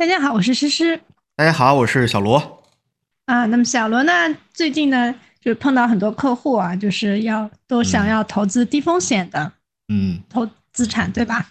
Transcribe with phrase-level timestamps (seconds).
[0.00, 0.98] 大家好，我是诗诗。
[1.36, 2.62] 大家好，我是小罗。
[3.26, 4.12] 啊，那么小罗呢，
[4.50, 9.52] 最近呢，就碰到很多客户啊，就是要都想要投资低风险的，
[9.88, 11.46] 嗯，投资产，对吧？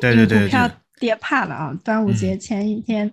[0.00, 0.70] 对对对，股票
[1.00, 1.74] 跌怕了啊！
[1.82, 3.10] 端午节前一天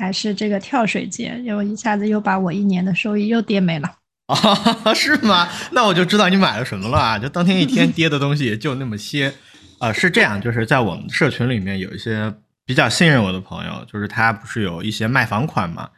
[0.00, 3.88] 还是这个跳水节，又一下子又把我一年的收益又跌没了。
[4.26, 5.48] 啊，是吗？
[5.70, 7.16] 那我就知道你买了什么了啊！
[7.20, 9.32] 就当天一天跌的东西也就那么些。
[9.78, 12.34] 啊，是这样，就是在我们社群里面有一些
[12.68, 15.88] 比较信任我的朋友，就是他不是有一些卖房款嘛，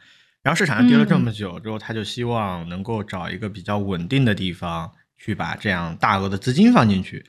[0.41, 7.25] 然后市场上跌了这么久之后，他就希望能够找一个比较稳定的地方去把这样大额的资金放进去。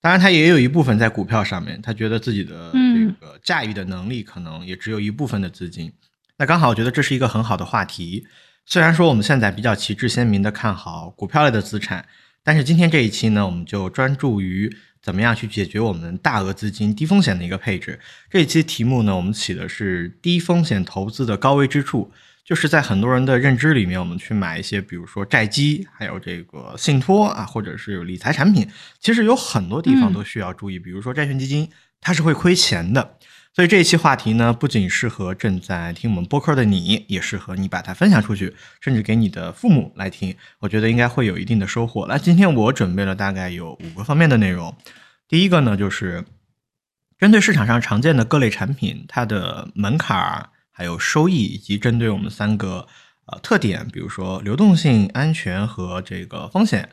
[0.00, 5.92] 当然，他也有一部分在股票上面，他觉得自己的这个驾驭的能力可能也只有一部分的资金。
[6.38, 8.26] 那刚好，我觉得这是一个很好的话题。
[8.64, 12.06] 虽然说我们现在比较旗帜鲜明的看好股票类的资产，
[12.42, 14.74] 但是今天这一期呢，我们就专注于。
[15.06, 18.00] 怎么样去解决我们大额资金低风险的一个配置？
[18.28, 22.10] 这一期题目呢，我们起的是低风险投资的高危之处，
[22.44, 28.68] 就是在很多人的认知里面，我们去买一些，比如说债基，还有这个信托啊，或者是理财产品，
[28.98, 33.16] 其实有很多地方都需要注意，比如说债券基金，它是会亏钱的。
[33.56, 40.36] 所以这一期话题呢，不仅适合正在听我们播客的你，也适合你把它分享出去，甚至给你的父母来听。
[40.58, 42.06] 我觉得应该会有一定的收获。
[42.06, 44.76] 那今天我准备了大概有五个方面的内容。
[45.26, 46.26] 第一个呢，就是
[47.16, 52.86] 针对市场上常见的各类产品，它的门槛、还有收益，以及针对我们三个
[53.24, 56.90] 呃特点，比如说流动性、安全和这个风险。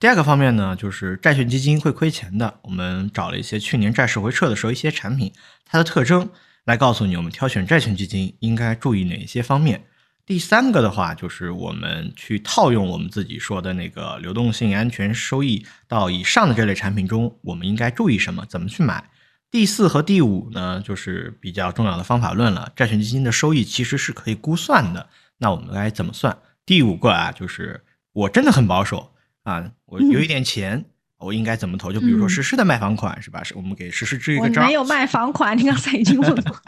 [0.00, 2.58] 第二个方面呢，就是债券基金会亏钱的。
[2.62, 5.32] 我们找了一些去年债市回撤的时候一些产品，
[5.64, 6.28] 它的特征
[6.64, 9.84] 来告诉你，我们挑选债券基金应该注意哪些方面。
[10.26, 18.44] 第三个的话，就是我们去套用我们自己说的那个流动性、安全、收益到以上的这类产品中，我们应该注意什么？
[18.46, 19.10] 怎么去买？
[19.50, 22.72] 第四和第五呢，就是比较重要的方法论了。
[22.74, 25.08] 债券基金的收益其实是可以估算的，
[25.38, 26.36] 那我们该怎么算？
[26.66, 29.13] 第五个啊，就是我真的很保守。
[29.44, 30.84] 啊，我有一点钱，
[31.18, 31.92] 我应该怎么投？
[31.92, 33.42] 就比如说实施的卖房款是吧？
[33.44, 34.62] 是我们给实施支一个招。
[34.62, 36.54] 我没有卖房款，你刚才已经问过。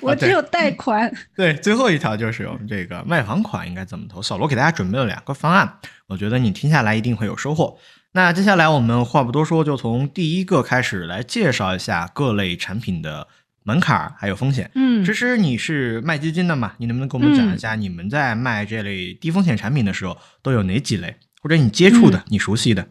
[0.00, 1.12] 我只有贷款。
[1.34, 4.22] 对，最后一条就是我们这个卖房款应该怎么投？
[4.22, 7.76] 小罗给大家准备了两个方案，我觉得你听下来一定会有收获。
[8.12, 13.26] 那接下来我们话不多说，就从第一个开始来介绍一下各类产品的。
[13.66, 16.74] 门槛儿还有风险，嗯，其实你是卖基金的嘛？
[16.76, 22.86] 你能不能给我们讲一下，你们在卖这类低风险产品的时候都有哪几类，或者你接触的、你熟悉的？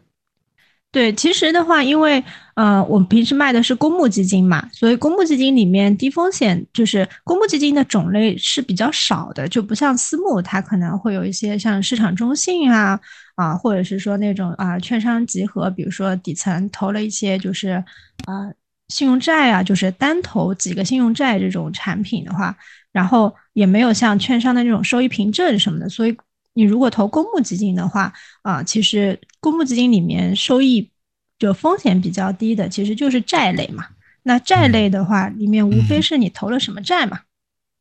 [0.90, 2.22] 对，其实的话，因为
[2.56, 12.98] 呃，我们平时卖的是公募基金嘛，所以公募基金里面低风险就是公募基金的种类是比较少的，就不像私募，它可能会有一些像市场中性啊
[13.36, 17.84] 啊，或者是说那种啊券商集合，比如说底层投了一些就是
[18.26, 18.50] 啊。
[18.94, 22.56] 信用债啊，就是单投几个信用债这种产品的话，
[22.92, 26.16] 然后也没有像券商的那种收益凭证什么的，所以
[26.52, 28.12] 你如果投公募基金的话，
[28.42, 30.88] 啊，其实公募基金里面收益
[31.40, 33.84] 就风险比较低的，其实就是债类嘛。
[34.22, 37.18] 那债类的话，里面无非是你投了什么债嘛。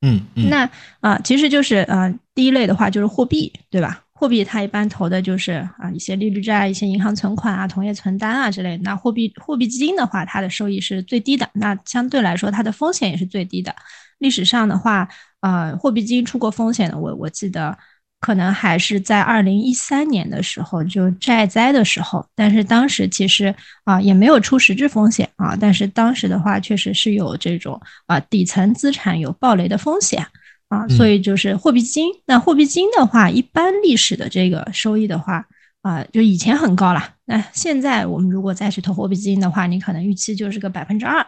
[0.02, 0.50] 嗯嗯。
[0.50, 0.68] 那
[1.00, 4.04] 啊，其实就是啊，第一类的话就是货币，对吧？
[4.24, 8.78] 货币它一般投的就是啊一些利率债、一些银行存款啊、同业存单啊之类。
[8.78, 13.76] 那货币货币基金的话，它的收益是最低的，那相对来说它的风险也是最低的。
[14.20, 15.10] 历史上的话，
[15.42, 17.78] 呃，货币基金出过风险的，我我记得
[18.22, 22.26] 可能还是在二零一三年的时候，就债灾的时候。
[22.34, 23.54] 但是当时其实
[23.84, 30.26] 啊也没有出实质风险啊，但是当时的话确实是有这种啊底层资产有暴雷的风险。
[30.74, 32.12] 啊，所以就是货币基金。
[32.26, 35.46] 那货币基金的话，一般历史的这个收益的话，
[35.84, 37.14] 啊，就以前很高了。
[37.26, 41.24] 那现在我们如果再去投货币基金的话，你可能预期就是个百分之二，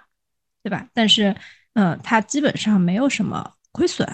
[0.63, 0.87] 对吧？
[0.95, 1.35] 但是，
[1.73, 4.07] 嗯，它基本上没有什么亏损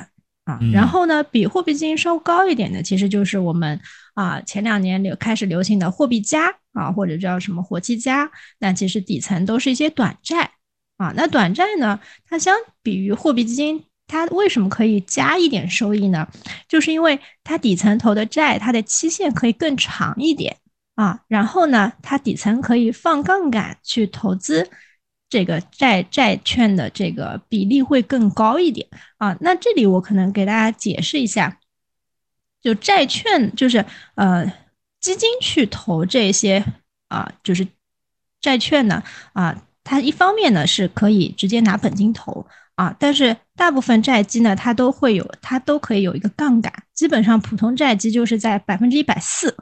[0.44, 0.60] 啊。
[0.74, 3.80] 然后呢，比货币基金稍高一点的，其实就是我们
[4.16, 8.30] 啊前两年流开始流行的货币加啊，或者叫什么活期加。
[8.60, 10.52] 那其实底层都是一些短债
[10.98, 11.14] 啊。
[11.16, 12.54] 那短债呢，它相
[12.84, 13.86] 比于货币基金。
[14.12, 16.28] 它为什么可以加一点收益呢？
[16.68, 20.58] 就是因为它底层投的债，它的期限可以更长一点
[20.96, 21.22] 啊。
[21.30, 24.70] 然后呢，它底层可以放杠杆去投资
[25.30, 28.86] 这个债债券的这个比例会更高一点
[29.16, 29.38] 啊。
[29.40, 31.60] 那这里我可能给大家解释一下，
[32.62, 33.86] 就债券就是
[34.16, 34.46] 呃
[35.00, 36.66] 基金去投这些
[37.08, 37.66] 啊，就是
[38.42, 42.46] 债券呢啊，它一方面呢是可以直接拿本金投。
[42.82, 46.74] 啊，但是大部分债基呢，它都会有，它都可以有一个杠杆。
[46.96, 49.56] 基本上普通债基就是在百分之一百四，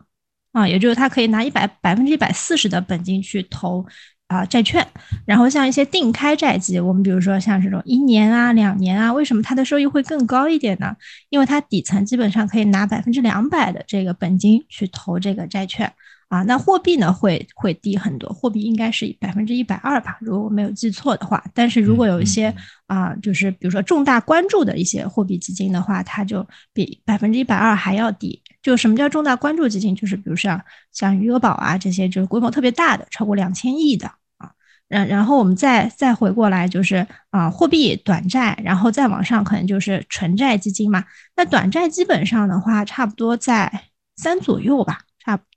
[0.53, 3.85] 啊，也就是它可以拿一百百分之一百四十的本金去投
[4.27, 4.87] 啊债券，
[5.25, 10.95] 然后像一些定开债基，我们比如说像这种一年啊、两年啊，为什么它的收益会更高一点呢？
[11.27, 15.91] 因为它底层基本上可以拿百分之两百的这个本金去投这个债券。
[16.29, 21.43] 啊，那货币呢会会低很多，货币应该是百分之一百二吧，如果我没有记错的话。
[21.55, 22.55] 但是如果有一些
[22.85, 28.41] 啊，就是比如说重大关注的一些货币基金的话，它就比百分之一百二还要低。
[28.61, 29.95] 就什么叫重大关注基金？
[29.95, 30.61] 就是比如像
[30.91, 34.05] 像余额宝啊这些，就是规模特别大的，超过两千亿的
[34.37, 34.51] 啊。
[34.87, 41.03] 然然后我们再再回过来，就是啊，货币短债，然后再往上可能就是纯债基金嘛。
[41.35, 43.85] 那短债基本上的话，差不多在
[44.15, 44.99] 三左右吧。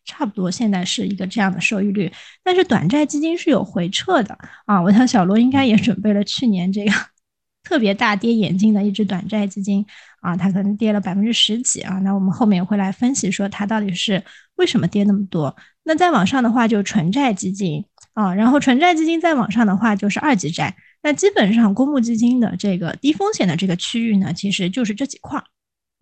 [0.05, 2.11] 差不多，现在是一个这样的收益率，
[2.43, 4.81] 但是短债基金是有回撤的啊。
[4.83, 6.93] 我想小罗应该也准备了去年这个
[7.63, 9.87] 特别大跌眼镜的一只短债基金
[10.21, 11.99] 啊，它可能跌了百分之十几啊。
[12.01, 14.23] 那我们后面会来分析说它到底是
[14.57, 15.55] 为什么跌那么多。
[15.85, 17.85] 那再往上的话就是纯债基金
[18.15, 20.75] 啊，然后纯债基金再往上的话就是二级债。
[21.05, 25.45] 那基本上公募基金的这个低风险的这个区域呢，其实就是这几块儿。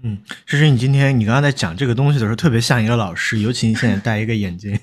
[0.02, 4.78] 嗯，诗诗，你今天你刚刚在讲这个东西的时候，特别像一个老师，尤其你现在戴一个眼镜，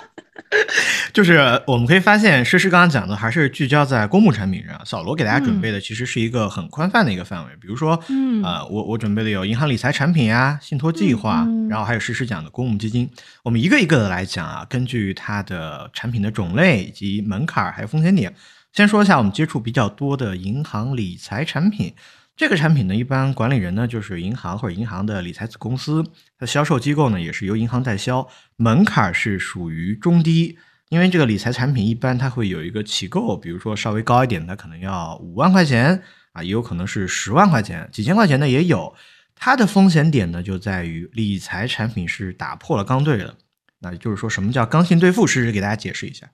[1.14, 4.78] 就是我们可以发现，诗诗刚刚讲的还是聚焦在公募产品上。
[4.84, 13.08] 小罗给大家准备的其实是一个很宽泛的一个范围，比如说，嗯，呃，我我准备的有银行理财产品啊、信托计划，然后还有诗诗讲的公募基金。
[13.42, 18.34] 我们一个一个的来讲啊，根据它的产品的种类以及门槛还有风险点，
[18.72, 21.94] 先说一下我们接触比较多的银行理财产品。
[22.38, 30.56] 这个产品呢，一般管理人呢就是银行或者银行的理财子公司，它的销售机构呢也是由银行代销，门槛是属于中低，
[30.88, 36.00] 因为这个理财产品一般它会有一个起购，比如说稍微高一点的可能要五万块钱
[36.30, 38.94] 啊，也有可能是十万块钱、几千块钱的也有。
[39.34, 43.34] 它的风险点呢就在于理财产品是打破了刚兑的，
[43.80, 45.26] 那就是说什么叫刚性兑付？
[45.26, 46.30] 试试给大家解释一下。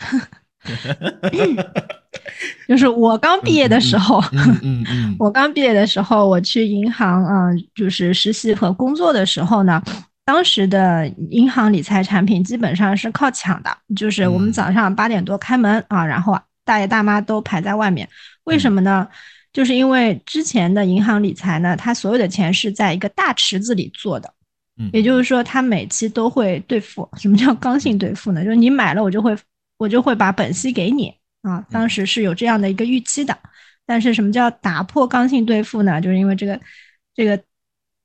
[2.68, 4.22] 就是我刚毕业的时候，
[4.62, 9.82] 嗯嗯， 我刚毕业的时候，我去银行啊，就是实习和工作的时候呢，
[10.24, 18.08] 当时的银行理财产品基本上是靠抢的，就是我们早上八点多开门啊，然后大爷大妈都排在外面，
[18.44, 19.06] 为什么呢？
[19.52, 24.28] 就是因为之前的银行理财呢，它所有的钱是在一个大池子里做的，
[24.78, 27.08] 嗯，也就是说，它每期都会兑付。
[27.16, 28.42] 什么叫刚性兑付呢？
[28.42, 29.36] 就是你买了，我就会
[29.78, 31.14] 我就会把本息给你。
[31.44, 33.38] 啊，当时是有这样的一个预期的，
[33.84, 36.00] 但是什么叫打破刚性兑付呢？
[36.00, 36.58] 就是因为这个
[37.14, 37.38] 这个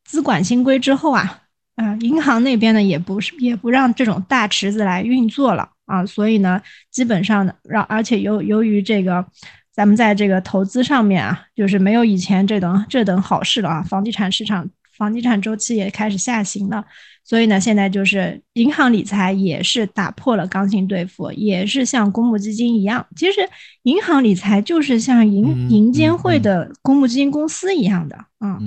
[0.03, 1.43] 资管新规之后啊，
[1.75, 9.25] 啊，银行那边呢也不是也不让这种大池子来运作了啊，所以呢，基本上呢让而且由由于这个
[9.71, 16.85] 咱们在这个投资上面啊，就是没有以前这等这等好事了啊，房地产市场房地产周期也开始下行了。
[17.23, 23.05] 所以呢，现在就是银行理财也是打破了刚性兑付，也是像公募基金一样。
[23.15, 23.47] 其实
[23.83, 28.57] 银行理财就是像银银监会的公募基金公司一样的啊。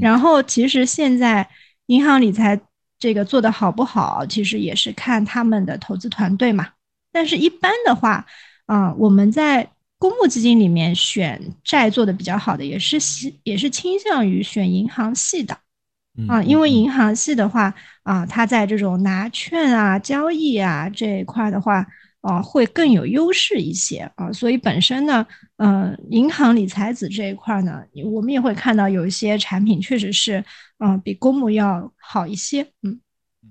[0.00, 1.48] 然后其实现在
[1.86, 2.60] 银行理财
[2.98, 6.68] 这个做的好不好，其实也是看他们的投资团队嘛。
[7.10, 8.24] 但是一般的话，
[8.66, 9.68] 啊，我们在
[9.98, 15.58] 公募基金里面选债做的比较好的，也是希也是倾向于选银行系的。
[16.28, 21.86] 啊，因为银行系的话，啊，它在这种拿券啊、交易啊这一块的话，
[22.20, 24.32] 啊，会更有优势一些啊。
[24.32, 25.26] 所以本身呢，
[25.58, 30.44] 嗯，银行理财子这一块呢，我们也会看到有一些产品确实是，
[30.78, 32.62] 嗯，比公募要好一些。
[32.82, 33.00] 嗯
[33.44, 33.48] 嗯，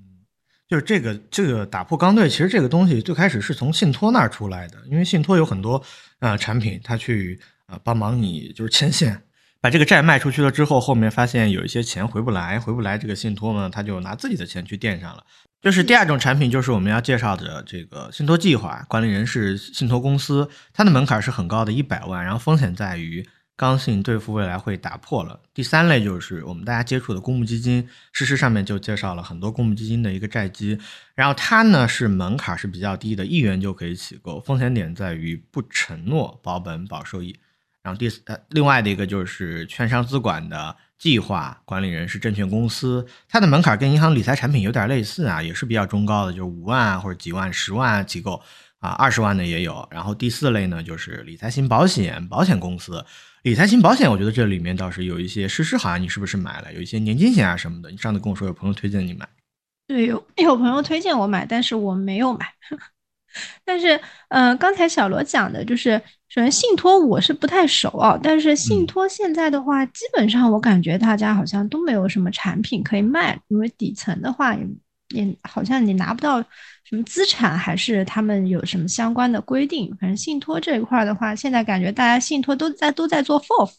[0.68, 5.82] 就是这个这个打破刚兑，其实这个东西最开始是从信托那儿出来的，因为信托有很多
[6.20, 9.22] 呃产品，它去呃帮忙你就是牵线。
[9.62, 15.24] 把这个债卖出去了之后，后面发现有一些钱回不来，回不来，这个信托呢，他就拿自己的钱去垫上了。
[15.62, 23.24] 就是第二种产品，就是我们要介绍的这个信托计划，管理人是信托公司，它的门槛是很高的，一百万，然后风险在于
[23.56, 25.40] 刚性兑付未来会打破了。
[25.54, 30.80] 第三类就是我们大家接触的公募基金，事实上面就介绍了很多公募基金的一个债基，
[31.14, 37.38] 然后它呢是门槛是比较低的，一元就可以起购，风险点在于不承诺保本保收益。
[37.84, 48.42] 然后第四，呃，另外的一个就是券商资管的计划管理人是证券公司，它的门槛跟银行理财产品有点类似啊，也是比较中高的，就是五万或者几万、十万机构
[48.80, 49.88] 啊，二十万的也有。
[49.90, 53.04] 然后第四类呢，就是理财型保险保险公司，
[53.42, 56.72] 理财型保险，我觉得这里面倒是有一些，诗诗好像你是不是买了？
[56.74, 59.28] 有一些年金险啊什么的，你上次跟我说有朋友推荐你买，
[59.88, 62.46] 对，有有朋友推荐我买，但是我没有买。
[63.64, 63.98] 但是，
[64.28, 66.02] 嗯，刚才小罗讲的就是，
[66.34, 74.66] 首先信托我是不太熟啊，但是信托现在的话，基本上我感觉大家好像都没有什么产品可以卖，因为底层的话，也
[75.10, 76.42] 也好像你拿不到
[76.86, 79.94] 什么资产，还是他们有什么相关的规定？
[80.00, 83.74] 反正信托这一块的话，现在感觉大家信托都在都在做 FOF。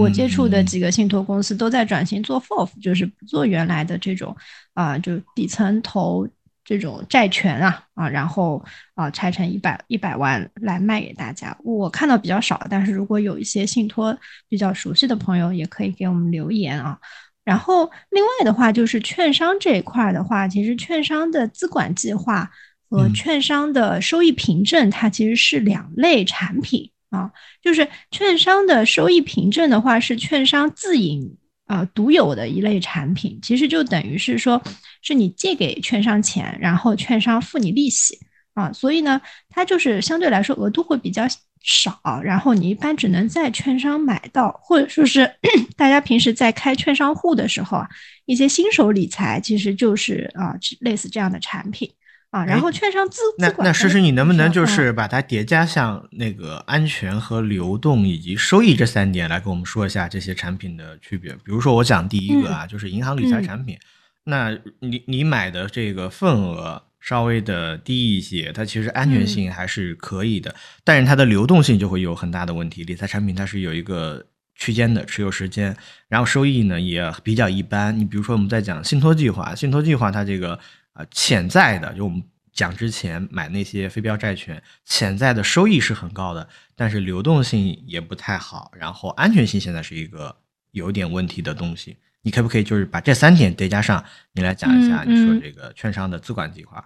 [0.00, 4.36] 我接触的几个信托公司都在转型做 FOF，就是不做原来的这种
[4.74, 6.26] 啊，就底层投
[6.66, 8.62] 这种债权啊啊，然后
[8.94, 11.56] 啊拆成一百一百万来卖给大家。
[11.64, 14.14] 我看到比较少，但是如果有一些信托
[14.48, 16.98] 比较熟悉的朋友，也可以给我们留言啊。
[17.44, 22.50] 然后另外的话，就是券商这一块的话，其实券商的资管计划
[22.90, 26.90] 和券商的收益凭证，它其实是两类产品。
[27.10, 27.30] 啊，
[27.62, 34.60] 就是券商的收益凭证的话，是券商自营啊独有的一类产品，其实就等于是说，
[35.06, 38.18] 是你借给券商钱，然后券商付你利息
[38.54, 41.22] 啊，所以呢，它就是相对来说额度会比较
[41.62, 45.30] 少，然后你一般只能在券商买到，或者说是
[45.76, 47.88] 大家平时在开券商户的时候啊，
[48.24, 51.90] 一些新手理财其实就是啊类似这样的产品。
[52.30, 61.32] 啊，然后券商资那那诗诗，你能不能就是把它叠加像那个安全和流动以及收益这三点来跟我们说一下这些产品的区别？
[61.32, 63.78] 比如说我讲第一个啊，就是银行理财产品，
[64.26, 70.54] 那你你买的这个份额稍微的低一些，它其实安全性还是可以的，
[70.84, 72.84] 但是它的流动性就会有很大的问题。
[72.84, 75.76] 理财产品它是有一个区间的持有时间，
[76.08, 77.98] 然后收益呢也比较一般。
[77.98, 80.60] 你比如说我们在讲信托计划，信托计划它这个。
[80.96, 82.22] 啊，潜在的就我们
[82.54, 90.34] 讲之前买那些非标债权，潜在的收益是很高的，但是流动性也不太好，然后安全性现在是一个
[90.70, 91.98] 有点问题的东西。
[92.26, 96.84] 你可不可以就是把这三点叠加上，你来讲一下你说这个券商的资管计划？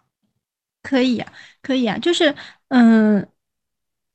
[0.82, 1.32] 可以啊，
[1.62, 2.34] 可以啊，就是
[2.68, 3.26] 嗯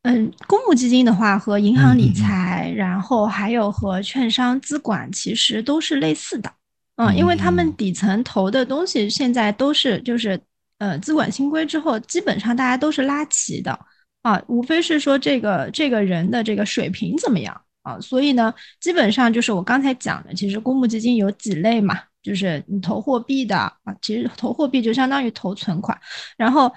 [0.03, 6.53] 嗯，公募基金的话和银行理财，然后还有和券商资管其实都是类似的。
[6.97, 10.39] 嗯，因为他们底层投的东西现在都是就是，
[10.77, 13.79] 呃，资管新规之后，基本上大家都是拉齐的
[14.21, 25.97] 啊，无非是说这个这个人的这个水平怎么样啊，所以呢，基本上就是我刚才讲的，其实公募基金有几类嘛，就是你投货币的啊，其实投货币就相当于投存款，
[26.35, 26.69] 然后。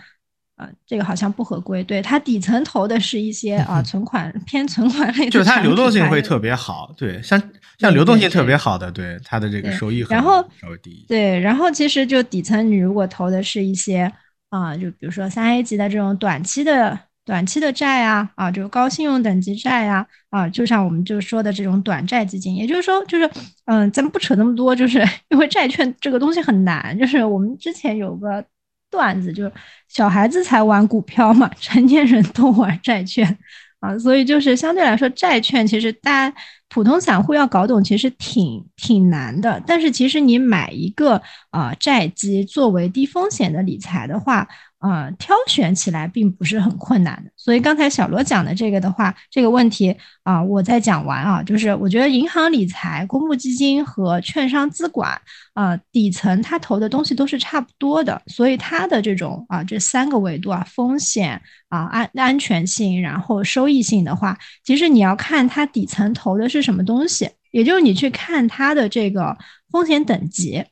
[0.58, 7.40] 啊，这个好像不合规，对它底层投的是一些啊存款偏存款类的，就是它流动性会特别好，对，像
[7.78, 14.12] 像流动性特别好的，对它的这个收益然后稍微低对，然后其实就底层你如果投的是一些
[14.50, 16.98] 啊，就比如说三 A 级的这种短期的
[17.28, 23.30] 短期的债啊，啊，就是高信用等级债呀，啊，就像我们就说的这种短债基金，也就是说，就是
[23.66, 28.42] 嗯，咱们不扯那么多，就是 因为债券这个东西很难，就是我们之前有个。
[28.90, 29.52] 段子就是
[29.86, 33.38] 小孩子才玩股票嘛，成年人都玩债券
[33.80, 36.34] 啊，所以就是相对来说，债券其实大家
[36.70, 39.62] 普通散户要搞懂，其实挺挺难的。
[39.66, 41.20] 但是其实你买一个
[41.50, 44.48] 啊债基作为低风险的理财的话。
[44.78, 49.92] 啊，挑选起来并不是很困难的，所以刚才小罗讲的这个的话，这个问题
[50.22, 55.20] 啊，我再讲完啊，就是我觉得银行理财、公募基金和券商资管
[55.54, 69.36] 啊，底层它投的东西都是差不多的，所以它的这种啊这三个维度啊，风险啊安安全性，然后收益性的话，其实你要看它底层投的是什么东西，也就是你去看它的这个
[69.72, 70.64] 风险等级。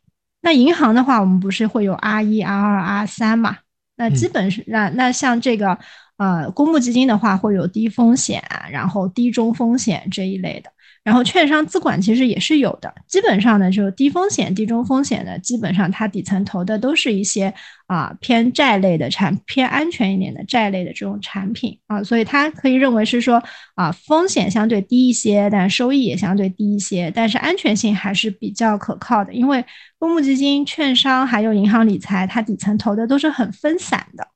[0.42, 3.56] 那银行的话，我们不是会有 R 一、R 二、R 三嘛？
[3.96, 5.78] 那基本是那那像这个
[6.16, 10.70] 呃公募基金的话，会有低风险，然后低中风险这一类的。
[11.04, 17.54] 然后券商资管其实也是有的，基本上呢就低风险、低中风险的，基本上它底层投的都是一些
[17.86, 23.40] 啊偏债类的产偏安全一点的债类的这种产品啊，所以它可以认为是说
[23.76, 29.64] 啊风险相对低一些，但收益也相对低一些，但是安全性还是比较可靠的，因为
[30.00, 34.26] 公募基金、券商还有银行理财，它底层投的都是很分散的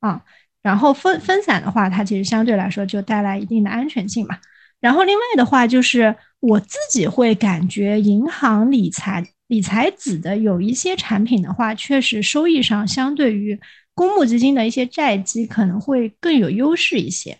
[0.00, 0.20] 啊，
[0.62, 4.36] 然后分分散的话，它其实相对来说就带来一定的安全性嘛。
[4.80, 13.58] 然后另外的话，就是我自己会感觉银行理财理财子的有一些产品的话，确实收益上相对于
[13.94, 17.36] 公募基金的一些债基可能会更有优势一些。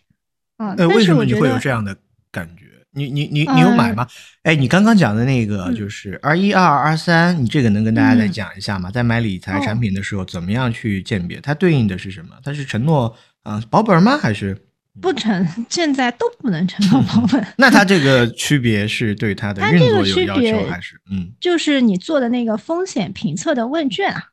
[0.57, 1.97] 啊，呃，为什么你会有这样的
[2.33, 2.65] 感觉？
[2.99, 4.07] 你你你你有买吗？
[4.43, 8.91] 哎，你刚刚讲的那个就是 R 一、R 二、三，你这个能跟大家再讲一下吗？
[8.91, 12.31] 在买理财产品的时候，怎么样去鉴别它对应的是什么？
[12.43, 14.19] 它是承诺啊保本吗？
[14.19, 14.59] 还是？
[15.01, 17.47] 不承，现在都不能承诺保本。
[17.57, 21.01] 那它这个区别是对它的运作有要求还是？
[21.09, 24.25] 嗯，就是你做的那个风险评测的问卷啊，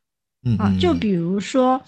[0.58, 1.80] 啊，就比如说，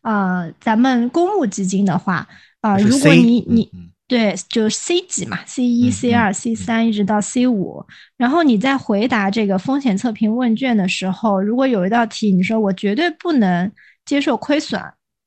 [0.00, 2.26] 啊，咱们公募基金的话，
[2.60, 3.70] 啊，如果你你
[4.06, 7.84] 对，就 C 级嘛，C 一、C 二、C 三一直到 C 五。
[8.16, 13.72] 然后你在回答这个风险测评问卷的时候，如果有一道题你说我绝对不能
[14.04, 14.80] 接受亏损，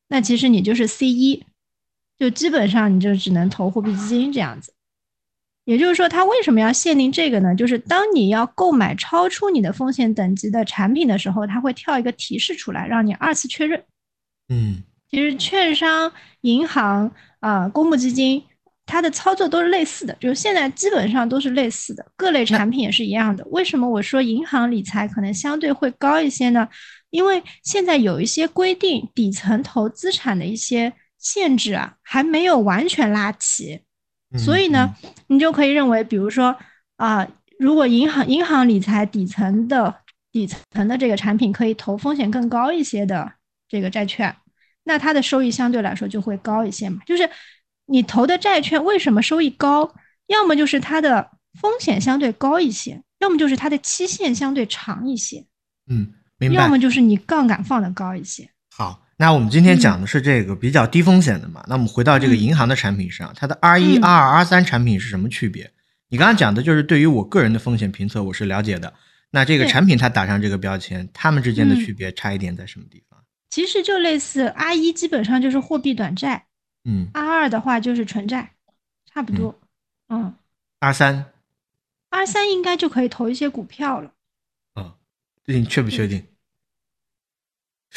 [0.10, 1.43] 那其实你就是 C 一，
[2.19, 4.74] 就基本上你就只能投货币基金这样子。
[5.65, 7.53] 也就是说，它为什么要限定这个呢？
[7.53, 13.84] 就是当你要购买超出你的风险等级的产品的时候，它会跳一个提示出来，让你二次确认。
[14.48, 18.41] 嗯，其实券商、银行啊、公募基金，
[18.88, 23.46] 它的操作都是类似的，就是现在基本上都是类似的，各类产品也是一样的。
[23.51, 26.67] 为什么我说银行理财可能相对会高一些呢？
[27.10, 33.82] 因为现在有一些规定，底层投资产的一些限制啊，还没有完全拉齐。
[34.38, 34.96] 所以呢，
[35.27, 36.56] 你就可以认为，比如说
[36.96, 37.27] 啊，
[37.60, 39.94] 如果银行银行理财底层的
[40.32, 43.32] 底层的这个产品可以投风险更高一些的
[43.70, 44.36] 这个债券，
[44.84, 47.00] 那它的收益相对来说就会高一些嘛。
[47.06, 47.29] 就是
[47.88, 49.96] 你投的债券为什么收益高？
[50.27, 55.46] 要么就是它的风险相对高一些，要么就是它的期限相对长一些。
[55.89, 56.62] 嗯，明白。
[56.62, 58.50] 要么就是你杠杆放的高一些。
[58.70, 59.03] 好。
[59.20, 61.65] 那我们今天讲的是这个比较低风险的嘛？
[61.67, 65.72] 那我们回到这个银行的产品上，它的 R 一、R 二、R 三产品是什么区别？
[66.08, 68.94] 你刚刚讲的就是对于我个人的风险评测，我是了解的。
[69.32, 73.20] 那这个产品它打上这个标签，它们之间的区别差一点在什么地方？
[73.50, 76.46] 其实就类似 R 一基本上就是货币短债，
[76.88, 78.53] 嗯，R 二的话就是纯债，
[79.06, 79.60] 差不多，
[80.08, 80.34] 嗯。
[80.79, 81.34] R 三
[82.10, 84.12] ，R 三应该就可以投一些股票了。
[84.75, 84.94] 嗯，
[85.46, 86.25] 你确不确定？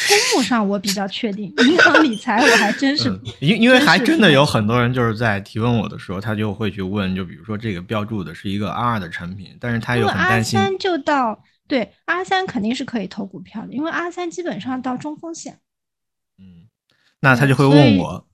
[0.09, 10.59] 公募上我比较确定，银行理财我还真是，因因为还真的有很多人就是在提问我的时候，他就会去问，就比如说这个标注的是一个 R 二的产品，但是他又很担心。
[10.79, 15.61] 就到对 R 三肯定是可以投股票的，因为 R 三基本上到中风险。
[16.39, 16.69] 嗯，
[17.21, 18.27] 那他就会问我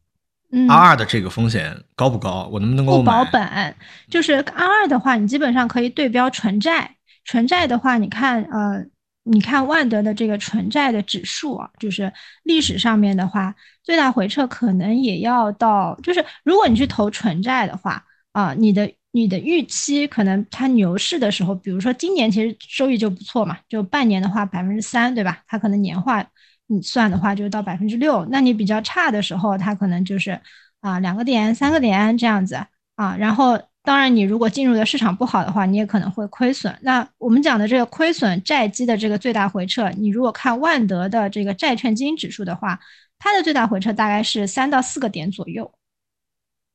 [0.50, 2.48] ，R 二的这个风险高不高？
[2.52, 3.74] 我能不能够不保本？
[4.10, 8.84] 就是 R 二的话，你基本上可以对标纯债，纯债的话，你看呃。
[9.28, 12.12] 你看万德的这个纯债的指数啊，就是
[12.44, 25.42] 历史上面的话，最大回撤可能也要到，就是如果你去投纯债的话啊，你的你的预期可能它牛市的时候，比如说今年其实收益就不错嘛，就半年的话百分之三，对吧？
[25.48, 26.24] 它可能年化
[26.66, 30.40] 你算的话就是到百分之六，那你比较差的时候，它可能就是
[30.80, 32.56] 啊两个点、三个点这样子
[32.94, 33.60] 啊，然后。
[33.86, 36.76] 当然，你如果进入的市场不好的话，你也可能会亏损。
[36.82, 42.80] 那我们讲的这个亏损债基的这个最大回撤，你如果看万德的这个债券基金指数的话，
[43.16, 45.72] 它的最大回撤大概是三到四个点左右。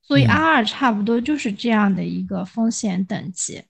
[0.01, 3.62] 所以 R 二差不多就是这样的一个风险等级。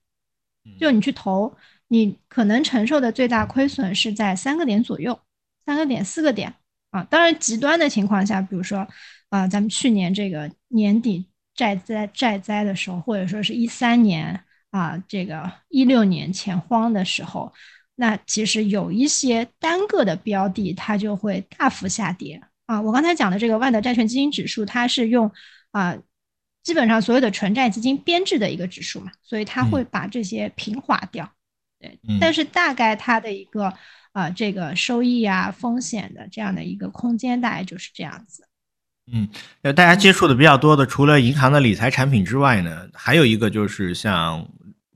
[0.79, 1.51] 就你去投，
[1.87, 5.19] 你可能承受的最大亏损是在三个点左右，
[5.65, 6.53] 三个点、四个点
[6.91, 7.03] 啊。
[7.09, 8.87] 当然，极端的情况下，比如说
[9.29, 11.27] 啊，咱们去年这个年底。
[11.53, 17.53] 债灾债灾的时候，或者说是一三年啊，这个一六年钱荒的时候，
[17.95, 22.81] 那其实有一些单个的标的，它就会大幅下跌啊。
[22.81, 25.29] 我刚才讲的这个万德债券基金指数，它是用
[25.71, 25.95] 啊，
[26.63, 31.29] 基本上所有的纯债基金编制的一个指数嘛，所以它会把这些平滑掉。
[31.79, 33.71] 对，但是大概它的一个
[34.13, 38.47] 啊，这个收益啊、风险的这样的一个空间，大概就是这样子。
[39.11, 39.27] 嗯，
[39.61, 44.47] 呃，大家接触的比较多的，除了银行的理财产品之外呢，还有一个就是像，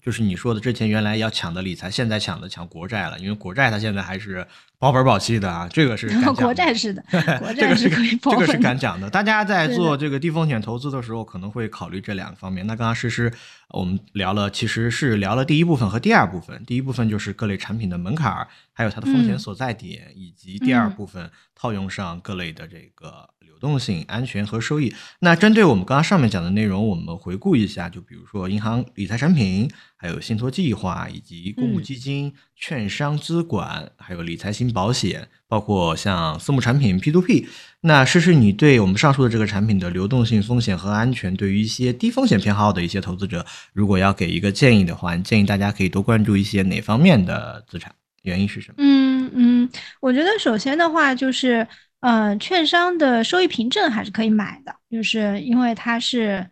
[0.01, 4.45] 就是你说的之前原来要抢的理财，现在抢的抢国债了，因为国债它现在还是
[4.85, 7.03] 保本保息的啊，这个是国债是的，
[7.39, 9.09] 国债 是可以保这个是敢讲的。
[9.09, 12.67] 大家在做这个低风险投资的时候，可能会考虑这两个方面。
[12.67, 13.33] 那刚刚诗诗
[13.69, 16.63] 我们聊了，其实是聊了第一部分和第二部分。
[16.67, 23.31] 第一部分就是各类产品的门槛，还有它的风险所在点，以及第二部分套用上各类的这个。
[23.55, 24.93] 流动性、安全和收益。
[25.19, 37.47] 那针对我们刚刚上面讲的内容，我们回顾一下，就比如说银行理财产品，还有信托计划，以及公募基金、券商资管，还有理财型保险，包括像私募产品 P to P。
[37.81, 47.93] 那试试你对我们上述的这个产品的流动性、风险和安全，对于一些低风险偏好的一些投资者，如果要给一个建议的话，建议大家可以多关注一些哪方面的资产？
[48.23, 48.75] 原因是什么？
[48.79, 51.67] 嗯嗯，我觉得首先的话就是。
[52.01, 56.47] 嗯，券商的收益凭证还是可以买的，就是因为它是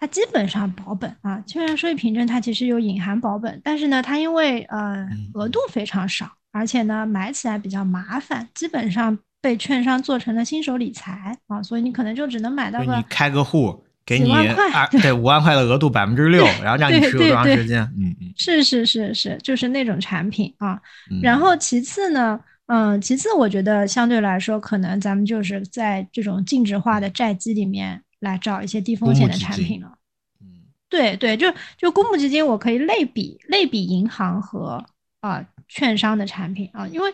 [0.00, 1.40] 它基本上保本啊。
[1.46, 17.82] 券商收益凭证它其实有隐含保本，但是呢，它因为呃额度非常少，而且呢买起来比较麻烦，基本上被券商做成了新手理财啊，所以你可能就只能买到个你开个户，给你二对五万块的额度百分之六，然后让你持有多长时间？
[17.98, 20.80] 嗯嗯，是是是是，就是那种产品啊。
[21.22, 22.40] 然后其次呢。
[22.72, 29.98] 嗯，其次我觉得相对来说，可能咱们就是在这种净值化的债基里面来找一些低风险的产品了。
[30.40, 30.46] 嗯，
[30.88, 34.84] 对对，就就公募基金，我可以类比类比银行和
[35.20, 37.12] 啊券商的产品啊，因为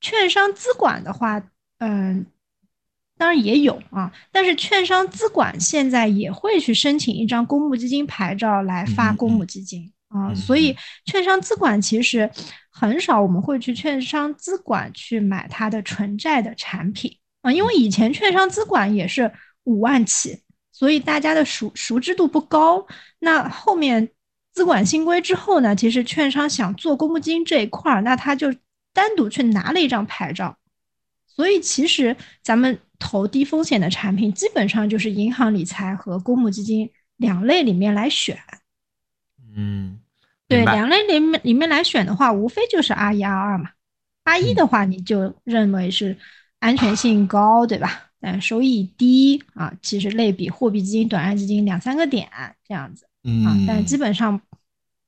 [0.00, 1.42] 券商资管的话，
[1.78, 2.26] 嗯，
[3.16, 12.30] 当然也有啊，但是券商资管现在也会去申请一张公募基金牌照来发公募基金啊，所以券商资管其实
[12.70, 19.32] 很少我们会去券商资管去买它的纯债的产品啊，因为以前券商资管也是
[19.64, 20.40] 五万起。
[20.78, 22.86] 所以大家的熟熟知度不高。
[23.18, 24.10] 那后面
[24.52, 25.74] 资管新规之后呢？
[25.74, 28.54] 其实券商想做公募基金这一块儿，那他就
[28.92, 30.56] 单独去拿了一张牌照。
[31.26, 38.38] 所以其实咱们投低风险的产品，基本上就是银行理财和公募基金两类里面来选。
[39.56, 39.98] 嗯，
[40.46, 43.70] 对，两类里面里面来选的话，无非就是 R 一 R 二嘛。
[44.22, 46.16] R 一的话，你就认为是
[46.60, 48.07] 安全性高，对吧？
[48.20, 52.28] 但收益低啊，其实类比货币基金、短债基金两三个点
[52.66, 53.06] 这样子
[53.46, 54.40] 啊，但基本上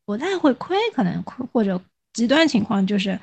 [0.06, 1.80] 不太会亏，可能亏或者
[2.12, 3.18] 极端情况就是，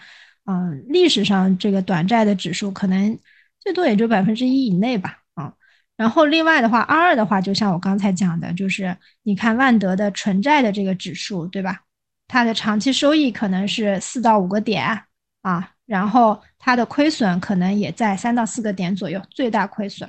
[0.45, 3.17] 嗯，历史上这个短债的指数可能
[3.59, 5.53] 最多也就百分之一以内吧啊。
[5.95, 11.81] 然后另外的话二二的话，就像我刚才讲的，就是你看万德的纯债的这个指数，对吧？
[12.27, 15.03] 它的长期收益可能是四到五个点
[15.41, 15.71] 啊。
[15.87, 20.07] 然后它的亏损可能也在三到四个点左右，最大亏损，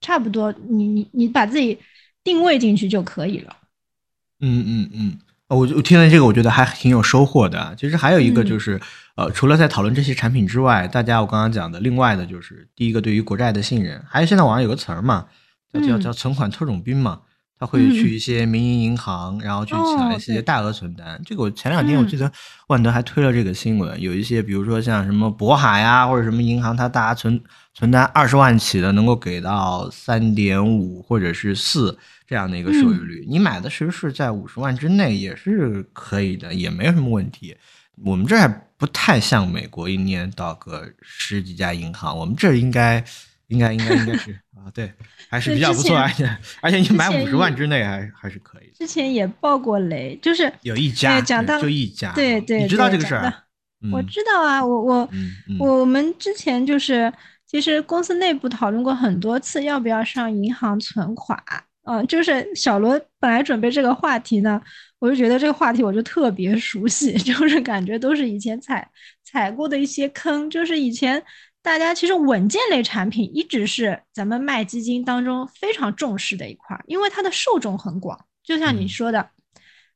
[0.00, 1.78] 差不多，你你你把自己
[2.24, 3.56] 定位进去就可以了。
[4.40, 7.76] 嗯嗯嗯，我我听了这个，我觉得还挺有收获的。
[7.78, 8.80] 其实还有一个就是，
[9.14, 15.26] 呃，除了在讨论这些产品之外，大家我刚刚讲的，另外的就是第一个对于国债的信任，还有现在网上有个词儿嘛，
[15.70, 17.20] 叫叫叫存款特种兵嘛。
[17.60, 21.20] 他会去一些民营银行，然后去抢一些大额存单。
[21.26, 22.32] 这个我前两天我记得
[22.68, 27.38] 万德还推了这个新闻，有一些比如说像什么渤海呀，或者什么银行，它大家存
[27.74, 33.26] 存单二十万起的，能够给到三点五或者是四这样的一个收益率。
[33.28, 37.54] 你买的其实是在五十万之内也是可以的，也没有什么问题。
[38.02, 43.04] 我们这还不太像美国，一年到个十几家银行，我们这应该。
[43.50, 44.92] 应该应该应该是啊，对，
[45.28, 48.70] 还是比较不错，而且而且你买五十万之内还还是可以。
[48.78, 53.32] 之前也爆过雷，就是有一家，讲到就一家，对对，你知道这个事儿？
[53.90, 55.08] 我知道啊，我我
[55.58, 57.12] 我们之前就是
[57.44, 61.36] 其实公司内部讨论过很多次，要不要上银行存款。
[61.84, 64.60] 嗯，就是小罗本来准备这个话题呢，
[65.00, 68.86] 我就觉得这个话题我就特别熟悉， 就是感觉都是以前踩
[69.24, 71.20] 踩过的一些坑，就是以前。
[71.62, 78.18] 大家其实稳健类产品一直是咱们卖基金当中非常重视的一块，因为它的受众很广。
[78.42, 79.30] 就像你说的，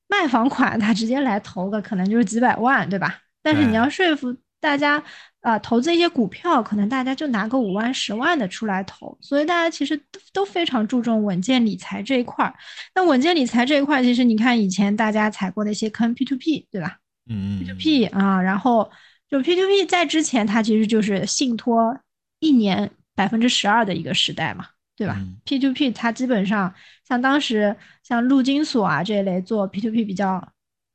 [0.07, 3.19] 卖房款他直接来投个可能就是几百万，对吧？
[3.43, 5.03] 但是你要说服大家
[5.41, 9.17] 啊，投资一些股票，可能大家就拿个五万、十万的出来投。
[9.23, 12.55] 所以大家其实都都非常注重稳健理财这一块。
[12.95, 16.99] 那稳健理财这一块，其实你看以前大家踩过的一些坑，P to P，对吧？
[17.31, 18.91] 嗯，P to P 啊，然后。
[19.35, 21.99] 就 P2P 在之前，它其实就是信托
[22.39, 24.65] 一年百分之十二的一个时代嘛，
[24.97, 26.73] 对吧？P2P 它基本上
[27.09, 30.53] 像当时像陆金所啊这一类做 P2P 比较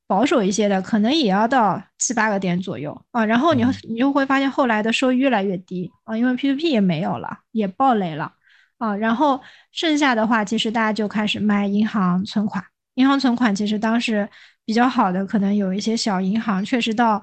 [0.08, 3.26] 保守一些的，可能也要到七八个点左右啊。
[3.26, 8.32] 然后你你就会发现后来的收益越来越低啊，因为 P2P 也没有了，也爆雷了
[8.78, 8.96] 啊。
[8.96, 9.42] 然后
[9.74, 12.64] 剩下的话，其实大家就开始买银行存款。
[12.94, 14.30] 银行存款其实当时
[14.64, 17.22] 比较好的，可能有一些小银行确实到。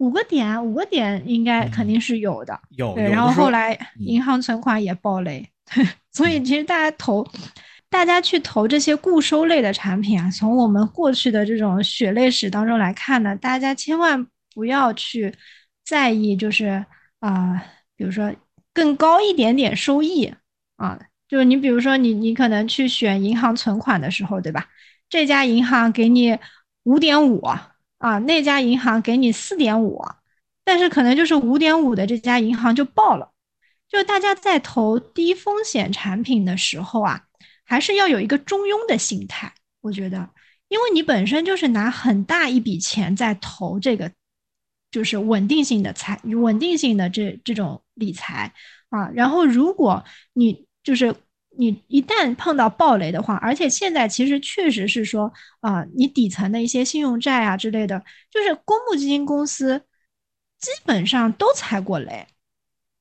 [0.00, 2.58] 五个点，五个点应该肯定是有的。
[2.70, 5.46] 有对，然后后来银行存款也爆雷，
[6.10, 7.22] 所以其实大家投，
[7.90, 15.34] 大家去投这些固收类的产品啊，从我们过去的这种血泪史当中来看呢，大家千万不要去
[15.84, 16.82] 在意，就是
[17.18, 17.62] 啊，
[17.94, 18.34] 比如说
[18.72, 20.32] 更高一点点收益
[20.76, 24.66] 啊，就是你比如说你你可能去选银行存款的时候，对吧？
[25.10, 26.38] 这家银行给你
[26.84, 27.46] 五点五。
[28.00, 30.02] 啊，那家银行给你四点五，
[30.64, 33.30] 但是可能就是五点五的这家银行就爆了。
[33.86, 37.24] 就大家在投低风险产品的时候啊，
[37.62, 39.52] 还是要有一个中庸的心态。
[39.82, 40.30] 我觉得，
[40.68, 44.10] 因为你本身就是拿很大一笔钱在投这个，
[44.90, 48.54] 就是稳定性的财、稳定性的这这种理财
[48.88, 49.10] 啊。
[49.12, 51.14] 然后，如果你就是。
[51.60, 59.82] 你一旦碰到暴雷的话，而且现在其实确实是说啊，你底层的一些信用债啊之类的，就是公募基金公司
[60.58, 62.26] 基本上都踩过雷，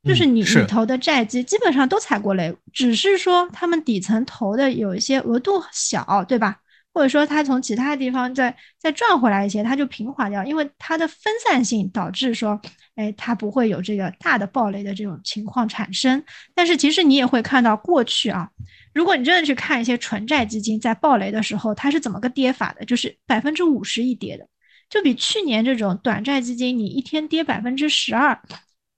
[0.03, 6.59] 就是你你投的债基基本上都踩过雷，只是说他们底层投的有一些额度小，对吧？
[6.93, 12.59] 或者说它从其他地方再再赚回来一些，它就平滑掉，因为它的分散性导致说，
[12.95, 16.23] 哎，它不会有这个大的暴雷的这种情况产生。
[16.53, 18.49] 但是其实你也会看到过去啊，
[18.93, 24.45] 如果你真的去看一些纯债基金在暴雷的时候，它是怎么个跌法的，就是百分之五十一跌的，
[24.89, 28.37] 就比去年这种短债基金你一天跌百分之十二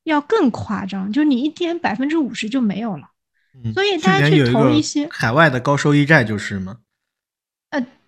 [0.06, 3.10] 要更夸张，就你一天百分之五十就没有了。
[3.74, 6.78] 所以大家去投一些海外的高收益债就是吗？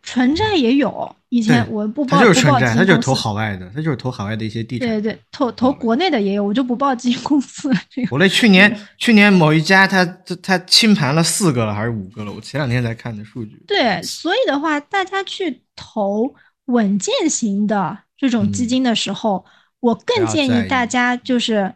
[0.03, 1.15] 呃，纯债也有。
[1.29, 4.87] 以前我不报，他就是纯债，他就是投海外的，他就是投海外的一些地产。
[4.87, 7.79] 对对，投投国内的也有，我就不报基金公司了。
[8.11, 10.05] 我那去年去年某一家，他
[10.43, 12.31] 他清盘了四个了还是五个了？
[12.31, 13.63] 我前两天才看的数据。
[13.67, 16.35] 对，所以的话，大家去投
[16.65, 19.43] 稳健型的这种基金的时候，
[19.79, 21.73] 我更建议大家就是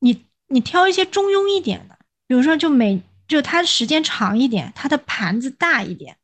[0.00, 1.98] 你你挑一些中庸一点的。
[2.26, 6.16] 比如说，就每就它时间长一点，它的盘子大一点，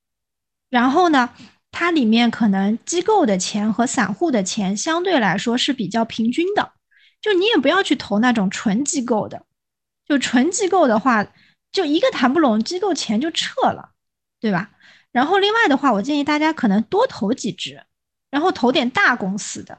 [0.73, 1.29] 然后呢，
[1.71, 6.73] 它里面可能机构的钱和散户的钱相对来说是比较平均的。
[7.21, 9.45] 就你也不要去投那种纯机构的，
[10.09, 11.27] 就纯机构的话，
[11.71, 13.91] 就一个谈不拢，机构钱就撤了，
[14.41, 14.71] 对吧？
[15.13, 17.85] 然后另外的话，我建议大家可能多投几只，
[18.31, 19.79] 然后投点大公司的。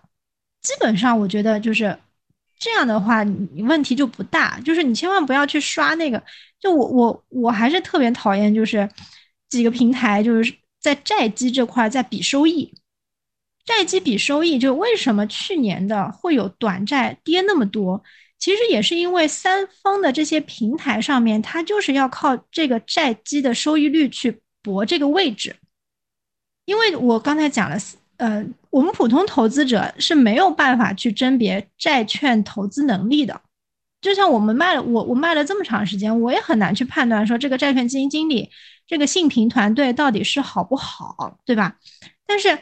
[0.62, 1.98] 基本上我觉得就是。
[2.60, 4.58] 这样的话，你问题就不大。
[4.62, 6.24] 就是你千万不要去刷那个。
[6.62, 8.90] 就我我我还是特别讨厌，就是
[9.50, 12.76] 几个平台就是在债基这块在比收益，
[13.66, 14.60] 债基比收益。
[14.60, 18.04] 就为什么去年的会有短债跌那么多？
[18.38, 25.56] 其实也是因为三方的这些平台上面，它就是要靠这个债基的收益率去博这个位置。
[26.66, 27.78] 因为我刚才讲了。
[28.18, 33.42] 呃，我们普通投资者是没有办法去甄别债券投资能力的。
[34.02, 38.50] 就像我们卖了，我我卖了这么长时间，我也很难去判断说这个债券基金经理
[38.88, 41.78] 这个信评团队到底是好不好，对吧？
[42.26, 42.60] 但是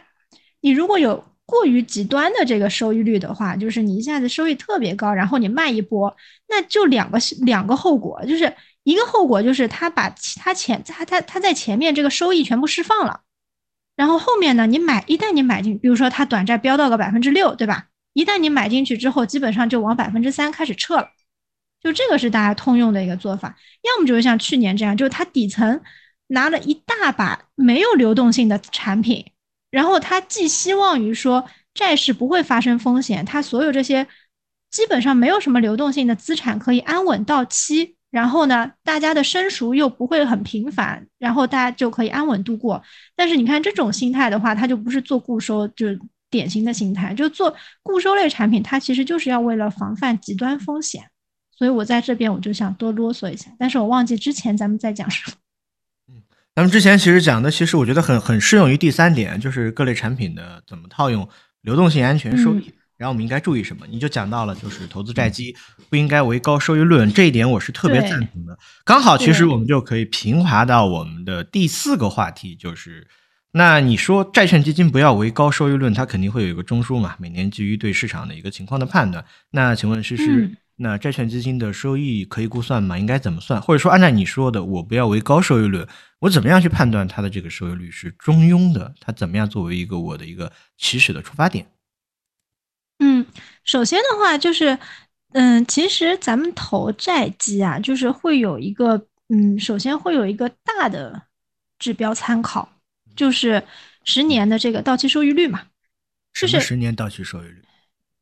[0.62, 6.16] 你如果有过于极端的这个收益率的话，就是你一下子收益特别高，然后你卖一波，
[6.48, 8.54] 那就两个两个后果，就是
[8.84, 13.22] 一个后果就是他把其他钱他他他在前面这个收益全部释放了。
[13.98, 14.66] 然后后面呢？
[14.66, 17.88] 你买一旦你买进，比如说它短债飙到个百分之六，对吧？
[18.14, 21.10] 一旦你买进去之后，基本上就往百分之三开始撤了，
[21.84, 23.56] 就这个是大家通用的一个做法。
[23.84, 25.82] 要么就是像去年这样，就是它底层
[26.32, 29.26] 拿了一大把没有流动性的产品，
[29.70, 34.08] 然后他寄希望于说债市不会发生风险，他所有这些
[34.70, 37.96] 基本上没有什么流动性的资产可以安稳到期。
[38.12, 42.84] 然后呢，大家的生熟又不会很频繁，然后大家就可以安稳度过。
[43.16, 45.98] 但是你看这种心态的话，它就不是做固收，就是
[46.30, 47.14] 典型的心态。
[47.14, 51.10] 就做固收类产品，它其实就是要为了防范极端风险。
[51.58, 55.38] 所以我在这边我就想多啰嗦一下，但是我忘记之前咱们在讲什么。
[56.54, 61.28] 嗯，咱们之前其实讲的，其实我觉得很很适用于第三点，就是各类产品的怎么套用
[61.62, 62.74] 流动性、安全、收益。
[62.98, 63.84] 然后我们应该注意什么？
[63.90, 65.56] 你就讲到了，就是投资债基
[65.90, 68.56] 不应该为高收益论，这一点我是特别赞同的。
[68.86, 73.08] 刚好，其实我们就可以平滑到我们的第四个话题，就是
[73.54, 77.16] 那你说债券基金不要为高收益论，它肯定会有一个中枢嘛？
[77.18, 79.26] 每年基于对市场的一个情况的判断。
[79.50, 83.00] 那请问诗诗，那债券基金的收益可以估算吗？
[83.00, 83.60] 应该怎么算？
[83.60, 85.88] 或者说按照你说的，我不要为高收益论，
[86.22, 88.94] 我怎么样去判断它的这个收益率是中庸的？
[89.02, 91.66] 它怎么样作为一个我的一个起始的出发点？
[93.00, 93.26] 嗯，
[93.64, 94.78] 首先的话就是，
[95.34, 101.24] 嗯，其实咱们投债基啊，就是会有一个，嗯，首先会有一个大的
[101.80, 102.72] 指标参考，
[103.16, 103.64] 就是
[104.04, 105.64] 十年的这个到期收益率嘛。
[106.34, 107.64] 就是十年到期收益率？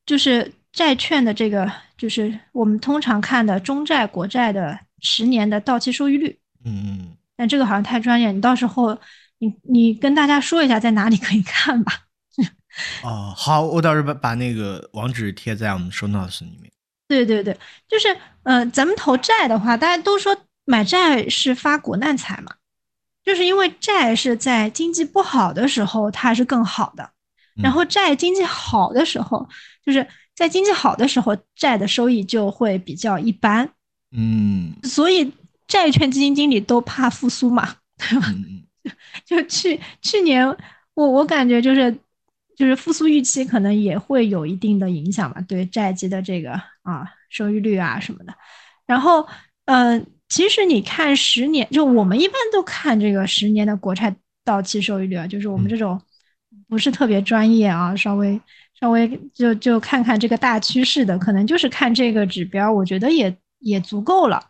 [0.05, 6.39] 就是债券的这个，就是我们通常看的中债、国债的十年的到期收益率。
[6.63, 7.15] 嗯嗯。
[7.39, 8.93] 但这个好像太专业，你到时候
[9.37, 11.93] 你你跟大家说一下在哪里可以看吧。
[13.01, 16.69] 哦，好，我到时候把把那个网址贴在我们 show notes 里面。
[17.07, 18.09] 对对对，就是，
[18.43, 22.53] 呃，咱们投债的话，大家都说买债是发国难财嘛，
[23.23, 27.09] 就是因为债是在经济不好的时候它是更好的，
[27.63, 29.47] 然后债经济好的时候，
[29.85, 33.69] 就是在经济好的时候债的收益就会比较一般。
[34.11, 35.31] 嗯，所以
[35.69, 38.27] 债券基金经理都怕复苏嘛，对吧？
[39.23, 40.45] 就去去年，
[40.95, 41.97] 我我感觉就是。
[42.59, 46.51] 就是复苏预期可能也会有一定的影响嘛，对债基的这个
[46.81, 48.33] 啊收益率啊什么的。
[48.85, 49.25] 然后，
[49.63, 55.97] 嗯，其实你看十年，就我们一般都看这个十年的国债到期收益率啊，就是我们这种
[56.67, 58.37] 不是特别专业啊，稍微
[58.77, 64.43] 稍微就就看看这个大趋势的，可能就是看这个指标，我觉得也也足够了。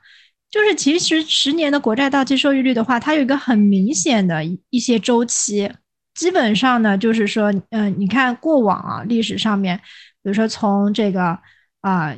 [0.52, 5.72] 就是其实十年的国债到期收益率的话，它有一个很明显的一一些周期。
[6.16, 11.40] 基本上呢，就是说，嗯，你看过往啊，历史上面，比如说从这个
[11.82, 12.14] 啊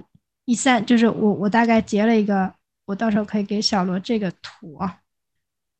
[0.46, 2.52] 一三，就是我我大概截了一个，
[2.86, 4.98] 我到时候可以给小罗这个图啊，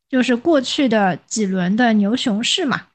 [0.08, 2.90] 就是过去的几轮的牛熊市嘛，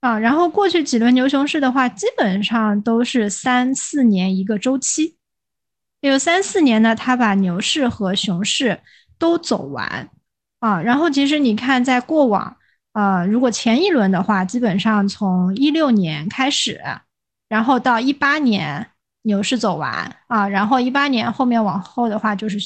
[0.00, 5.16] 啊，然后过去几轮牛熊市的话，基本上都是三四年一个周期，
[6.06, 8.80] 有三四年呢，它把牛市和熊市
[9.18, 10.08] 都走完。
[10.58, 12.56] 啊，然后其实你看，在过往，
[12.94, 16.80] 呃，如果前一轮的话，基本上从一六年开始，
[17.46, 18.88] 然后到一八年
[19.22, 22.58] 牛市走完啊，然后一八年后面往后的话就是，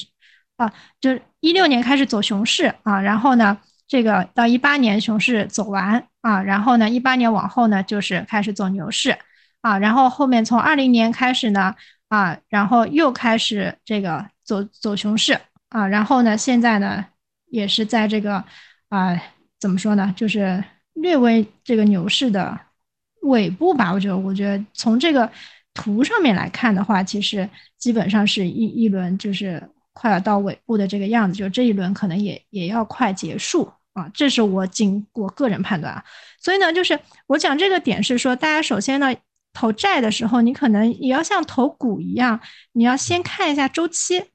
[0.55, 9.17] 啊，就一六年开始走熊市啊，然后呢，这个到一八年熊市走完啊，然后呢，一八年往后呢就是开始走牛市
[9.61, 11.75] 啊，然后后面从二零年开始呢
[12.11, 17.05] 啊，然后又开始这个走走熊市啊，然后呢，现在呢。
[17.53, 18.41] 也是在这个，
[18.87, 19.21] 啊，
[19.59, 20.13] 怎么说呢？
[20.15, 22.57] 就是略微这个牛市的
[23.23, 23.91] 尾部吧。
[23.91, 25.29] 我觉得，我觉得从这个
[25.73, 34.09] 图上面来看的话，其实基本上是一一轮就是快要到尾部的这个样子，就这一轮可能也也要快结束啊。
[34.13, 36.01] 这是我仅我个人判断啊。
[36.39, 36.97] 所以呢，就是
[37.27, 39.13] 我讲这个点是说，大家首先呢
[39.53, 42.39] 投债的时候，你可能也要像投股一样，
[42.73, 44.25] 你要先看一下周期。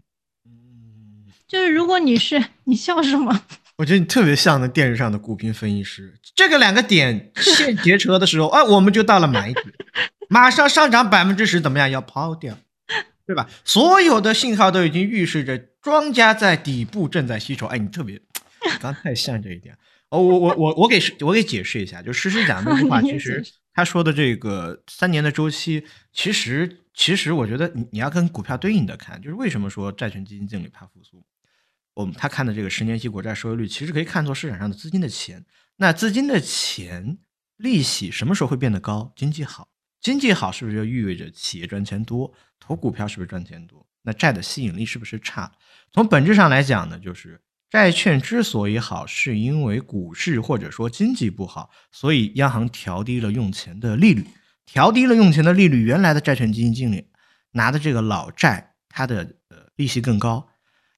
[1.47, 3.43] 就是如果你是你笑什么？
[3.79, 6.15] 我觉得你特别像那电视上的股评分析师。
[6.35, 9.67] 这个两个点线结车的时候，哎，我们就到了买点，
[10.29, 11.91] 马上上涨百分之十，怎么样？
[11.91, 12.57] 要抛掉，
[13.27, 13.49] 对吧？
[13.65, 17.67] 所有的信号都已经预示着庄家在底部正在吸筹。
[17.67, 18.19] 哎，你特别，
[18.81, 19.77] 刚太像这一点。
[20.09, 23.45] 哦，我我我我给我给解释一下，就诗诗讲那句话， 其实
[23.77, 31.23] 他说的这个三年的周期，其实其实我觉得你你要跟股票对应的看，就是为什么说债券基金经理怕复苏？
[31.93, 35.45] 我们他看的这个十年期国债收益率，其实可以看作市场上的资金的钱。
[35.77, 37.19] 那资金的钱
[37.59, 39.13] 利息什么时候会变得高？
[39.15, 39.69] 经济好，
[40.01, 42.33] 经济好是不是就意味着企业赚钱多？
[42.59, 43.87] 投股票是不是赚钱多？
[44.01, 45.53] 那债的吸引力是不是差？
[45.93, 54.25] 从本质上来讲呢，就是债券之所以好，是因为股市或者说经济不好，所以央行调低了用钱的利率，
[54.65, 57.05] 调低了用钱的利率，原来的债券基金经理
[57.53, 60.49] 拿的这个老债，它的呃利息更高。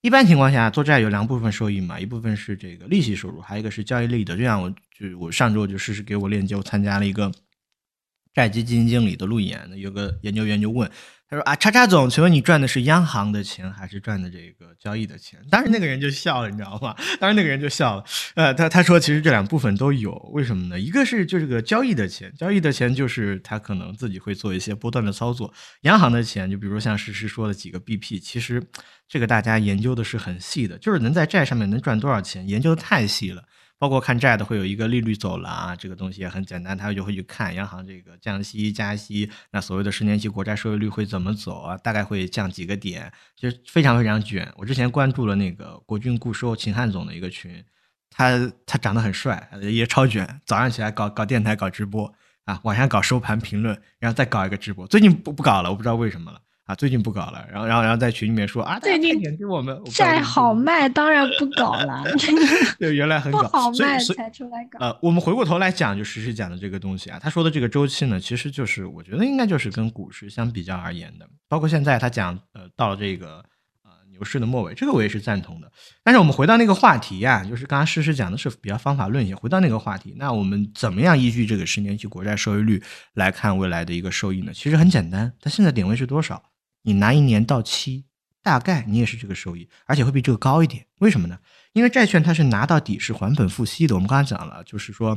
[0.00, 4.36] 一般情况下，做债有两部分收益嘛，一部分是这个利息收入，还有一个是交易利得。
[4.36, 7.32] 就像我，就我上周就试试给我链接，我参加了一个
[8.38, 10.88] 债基基金经理的路演，有个研究员就问。
[11.28, 15.40] 他说啊，叉叉总，请问你赚的是央行的钱还是赚的这个交易的钱？
[15.50, 16.94] 当时那个人就笑了，你知道吗？
[17.18, 18.04] 当时那个人就笑了。
[18.36, 20.78] 呃，他他说其实这两部分都有，为什么呢？
[20.78, 25.52] 一个是就是个交易的钱，交易的钱就是他可能自己会做一些波段的操作。
[25.80, 28.62] 央行的钱，就比如像诗诗说的几个 BP，其实
[29.08, 33.42] 这个大家研究的是很细的，就是能在债上面能赚多少钱，研究的太细了。
[33.78, 41.76] 包括看债的会有一个利率走廊啊，这个东西也很简单，他就会去看央行这个降息加息，那所谓的十年期国债收益率会怎么走啊？
[41.76, 44.52] 大概会降几个点，就非常非常卷。
[44.56, 47.64] 我之前关注了那个国军固收秦汉总的一个群，
[48.10, 52.12] 他他长得很帅，也超卷，早上起来搞搞电台搞直播
[52.44, 56.40] 啊，晚上搞收盘评论，然后再搞一个直播，最近不不搞了，我不知道为什么了。
[56.68, 62.04] 啊，最近不搞了，然后，然后，然后在群里面说啊，最近给我们债好卖，当然不搞了。
[62.78, 64.78] 对，原来很搞，好卖才出来搞。
[64.78, 73.42] 呃，我们回过头来讲，就实时讲的这个东西啊，他说的这个周期呢，其实就是我觉得应该就是跟股市相比较而言的，包括现在他讲，呃，到了这个
[73.82, 75.72] 呃牛市的末尾，这个我也是赞同的。
[76.04, 82.82] 但是我们回到那个话题呀，就是刚刚诗诗讲的是比较方法论一些，回到那个话题，那我们怎么样依据这个十年期国债收益率
[83.14, 84.52] 来看未来的一个收益呢？
[84.52, 86.42] 其实很简单，它现在点位是多少？
[86.88, 88.06] 你拿一年到期，
[88.42, 90.86] 大概你也是这个收益，而且会比这个高一点。
[91.00, 91.38] 为什么呢？
[91.74, 93.94] 因为债券它是拿到底是还本付息的。
[93.94, 95.10] 我们刚才讲了，就是说，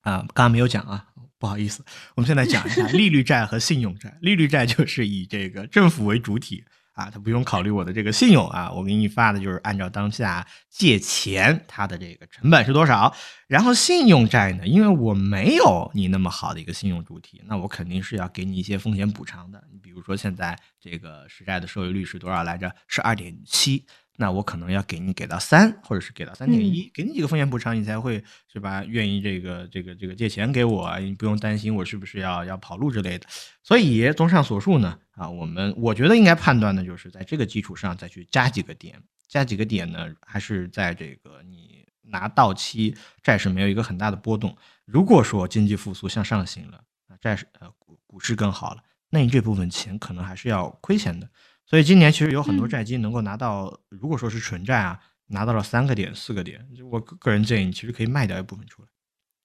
[0.00, 4.16] 啊，刚刚没有讲啊，不好意思，我们现在讲一下 利率债和信用债。
[4.22, 6.64] 利率债就是以这个政府为主体。
[7.00, 13.14] 啊，他不用考虑我的这个信用啊，我给你发的就是按照当下借钱它的这个成本是多少。
[13.48, 19.64] 然后信用债呢，因为我没有你那么好的一个信用主体，那我肯定是要给你一些风险补偿的。
[19.72, 22.70] 你比如说现在这个实债的收益率是多少来着？
[22.86, 23.86] 是二点七。
[24.20, 28.84] 那我可能要给你给到三，或者是给到三点一，给你几个风险补偿，你才会是吧？
[28.84, 33.26] 愿意这个这个这个借钱给我，你不用担心我是不是要要跑路之类的。
[33.62, 44.54] 所以综上所述呢，啊，我们我觉得应该判断的就是在这个基础上再去加几个点，加几个点呢，还是在这个你拿到期债市没有一个很大的波动。
[44.84, 46.76] 如果说经济复苏向上行了，
[47.08, 51.26] 啊，债市呃股股市更好了，那你这部分钱可能还是要亏钱的。
[51.70, 58.88] 所以今年其实有很多债基能够拿到，如果说是纯债啊，拿到了三个点、四个点，我个人建议其实可以卖掉一部分出来，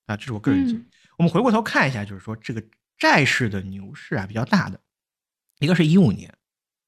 [0.07, 0.83] 啊，这是我个人建议。
[1.19, 2.63] 我们回过头看一下，就是说这个
[2.97, 4.81] 债市的牛市啊比较大的，
[5.59, 6.35] 一个是一五年，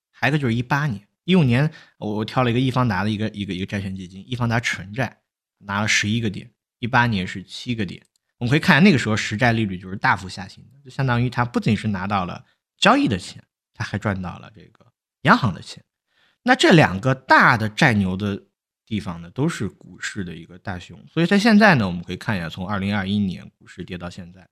[0.09, 1.07] 还有一个就是一八年。
[1.23, 5.21] 一五年我我挑了一个易方达的一个一个一个债券基金，易方达纯债
[5.59, 8.03] 拿了十一个点，一八年是七个点。
[8.39, 12.43] 我们可以看那个时候实债利率就是大幅下行的，就相当于它不仅是拿到了
[12.79, 13.43] 交易的钱，
[13.75, 14.86] 它还赚到了这个
[15.27, 15.83] 央行的钱。
[16.43, 18.41] 那这两个大的债牛的
[18.85, 20.97] 地方呢，都是股市的一个大熊。
[21.07, 24.47] 所以在现在呢，我们可以看一下，从二零二一年股市跌到现在，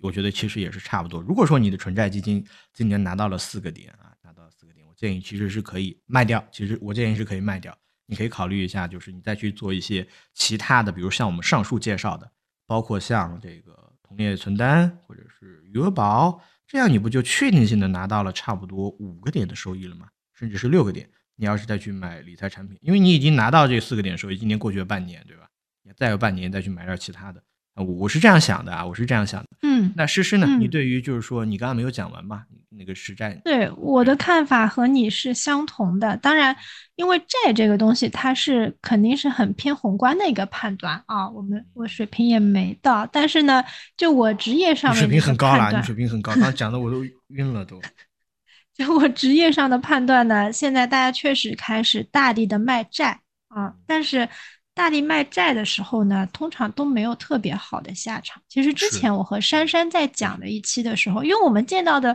[0.00, 1.20] 我觉得其实也是差不多。
[1.22, 6.44] 如果说你的纯债基金今年拿到了四个点啊，拿到四个点，我建议其实是可以卖掉。
[6.50, 7.76] 其实我建议是可以卖掉，
[8.06, 12.28] 你可以考虑一下，就是你再去做一些其他的，比如像我们上述介绍的，
[12.66, 20.08] 包括像这个同业存单或者是余额宝，这样你不就确定性的拿到了差不多五个点的收益了吗？
[20.34, 25.48] 甚至是六个点，你要是再去买理财产品，因为你已经拿到这四个点收益，今年过去了半年，对吧？
[25.82, 27.42] 你再有半年再去买点其他的，
[27.76, 29.48] 我我是这样想的啊，我是这样想的。
[29.62, 30.46] 嗯，那诗诗呢？
[30.58, 32.44] 你对于就是说你刚刚没有讲完嘛？
[32.78, 36.14] 那个实债，对我的看法和你是相同的。
[36.18, 36.54] 当然，
[36.96, 41.28] 因为债这个东西，它是肯定是很偏宏观的一个判断啊。
[41.30, 43.64] 我们我水平也没到，但是呢，
[43.96, 47.80] 就我职业上面水平很高啦，你水平很高，刚刚讲的我都晕了都。
[48.74, 54.28] 就我职业上的判断呢，现在大家确实开始大力的卖债啊，但是
[54.76, 58.42] 大力卖债的时候呢，通常都没有特别好的下场。
[58.46, 62.14] 其实之前我和珊珊在讲的一期的时候，因为我们见到的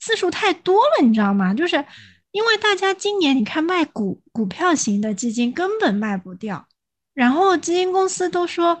[0.00, 1.52] 次数太多了，你知道吗？
[1.52, 1.84] 就是
[2.30, 6.66] 因为大家今年你看卖股股票型的基金根本卖不掉，
[7.12, 8.80] 然后基金公司都说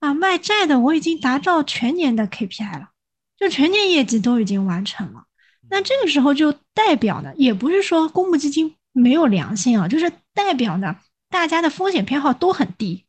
[0.00, 2.90] 啊，卖债的我已经达到全年的 KPI 了，
[3.38, 5.24] 就全年业绩都已经完成了。
[5.70, 10.96] 那这个时候就代表呢，也不是说公募基金没有良心啊，就是代表呢，
[11.30, 13.06] 大家的风险偏好都很低，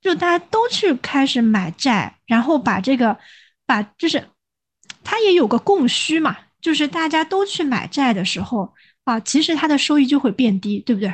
[0.00, 3.18] 就大家都去开始买债，然后把这个，
[3.66, 4.24] 把就是，
[5.04, 8.72] 它也有个供需嘛，就是大家都去买债的时候
[9.04, 11.12] 啊，其实它的收益就会变低，对不对？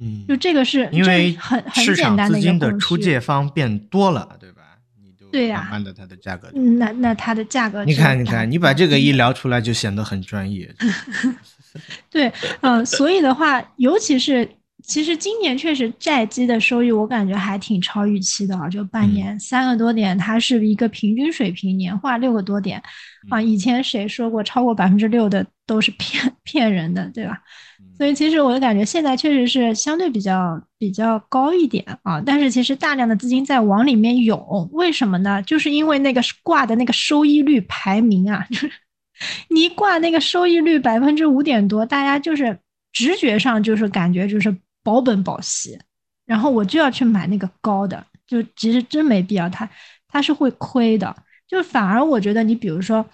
[0.00, 4.62] 嗯，就这个是因为很很市场资金的出借方变多了，对吧？
[5.32, 10.72] 对呀，慢慢的它的价格，那那它的价格，你看你看，你把这个一聊出来，就显得很专业。
[12.08, 14.48] 对，嗯，所以的话，尤其是
[14.86, 22.82] 其实今年确实债基的收益，我感觉还挺超预期的啊，就半年三个多点，它是一个平均水平，年化六个多点
[23.30, 23.40] 啊。
[23.40, 27.38] 以前谁说过超过百分之六的都是骗 骗人的，对吧？
[27.96, 35.40] 所以其实我的感觉现在确实是相对比较比较高一点啊，但是其实大量的资金在往里面涌，为什么呢？
[35.42, 38.70] 就是因为那个挂的那个收益率排名啊，就是
[39.48, 42.58] 你挂那个收益率百分之五点多，大家就是
[42.92, 44.54] 直觉上就是感觉就是
[44.84, 45.76] 保本保息，
[46.24, 49.68] 然后我就要去买那个高的，就其实真没必要，它
[50.06, 51.16] 它是会亏的，
[51.48, 53.04] 就反而我觉得你比如说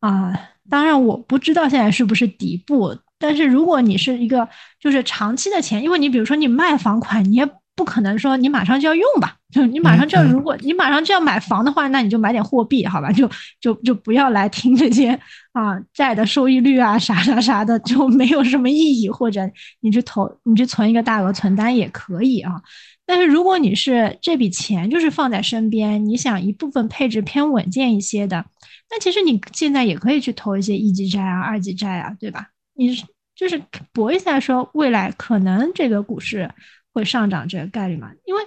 [0.00, 2.94] 啊，当然我不知道现在是不是底部。
[3.18, 4.48] 但是如果你是一个
[4.80, 13.28] 就是长期的钱，因为你比如说你卖房款，你也不可能说你马上就要用吧，就你马上就要，如果你马上就要买房的话，那你就买点货币，好吧，就
[13.60, 15.18] 就就不要来听这些
[15.52, 19.08] 啊债的收益率啊啥啥啥的，就没有什么意义。
[19.08, 19.40] 或者
[19.80, 22.60] 你去投，你去存一个大额存单也可以啊。
[23.04, 28.44] 但是如果你是这笔钱就是放在身边，你想一部分配置偏稳健一些的，
[28.90, 32.48] 那其实你现在也可以去投一些一级债啊、二级债啊，对吧？
[32.74, 32.94] 你
[33.34, 33.60] 就是
[33.92, 36.48] 博一下，说未来可能这个股市
[36.92, 38.10] 会上涨这个概率嘛？
[38.24, 38.42] 因为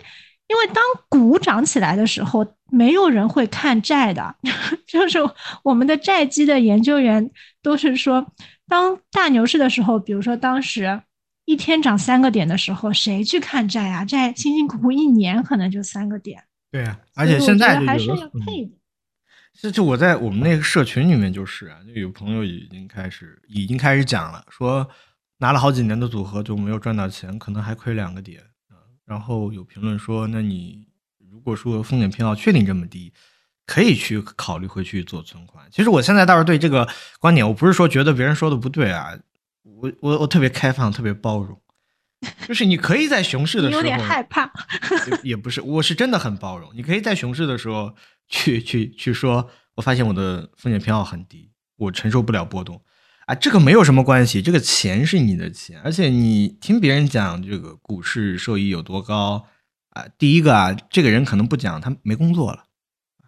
[0.47, 4.35] 因为当股涨起来的时候，没有人会看债的。
[4.85, 5.17] 就是
[5.63, 7.31] 我们的债基的研究员
[7.61, 8.31] 都是说，
[8.67, 11.01] 当大牛市的时候，比如说当时
[11.45, 14.05] 一天涨三个点的时候，谁去看债啊？
[14.05, 16.43] 债辛辛苦苦一年可能就三个点。
[16.71, 18.71] 对啊，而且现在还是要配的。
[19.59, 24.87] 这就我在我们那个社群里面就是啊，就有朋友已经开始已经开始讲了，说
[25.45, 28.81] 拿了好几年的组合就没有赚到钱，可能还亏两个点啊。
[29.05, 30.87] 然后有评论说，那你
[31.29, 33.13] 如果说风险偏好确定这么低，
[33.67, 35.63] 可以去考虑回去做存款。
[35.69, 36.89] 其实我现在倒是对这个
[37.19, 39.15] 观点，我不是说觉得别人说的不对啊，
[39.61, 41.61] 我我我特别开放，特别包容，
[42.47, 44.51] 就是你可以在熊市的时候有点害怕，
[45.21, 47.93] 也不是，我是真的很包容，你可以在熊市的时候。
[48.27, 52.81] 去去去说，我发现我的风险偏好很低，我承受不了波动，
[53.26, 59.47] 啊，这个没有什么关系，这个钱是你的钱，而且你听别人讲这个股市收益有多高，
[59.89, 62.65] 啊，第一个啊，这个人可能不讲，他没工作了，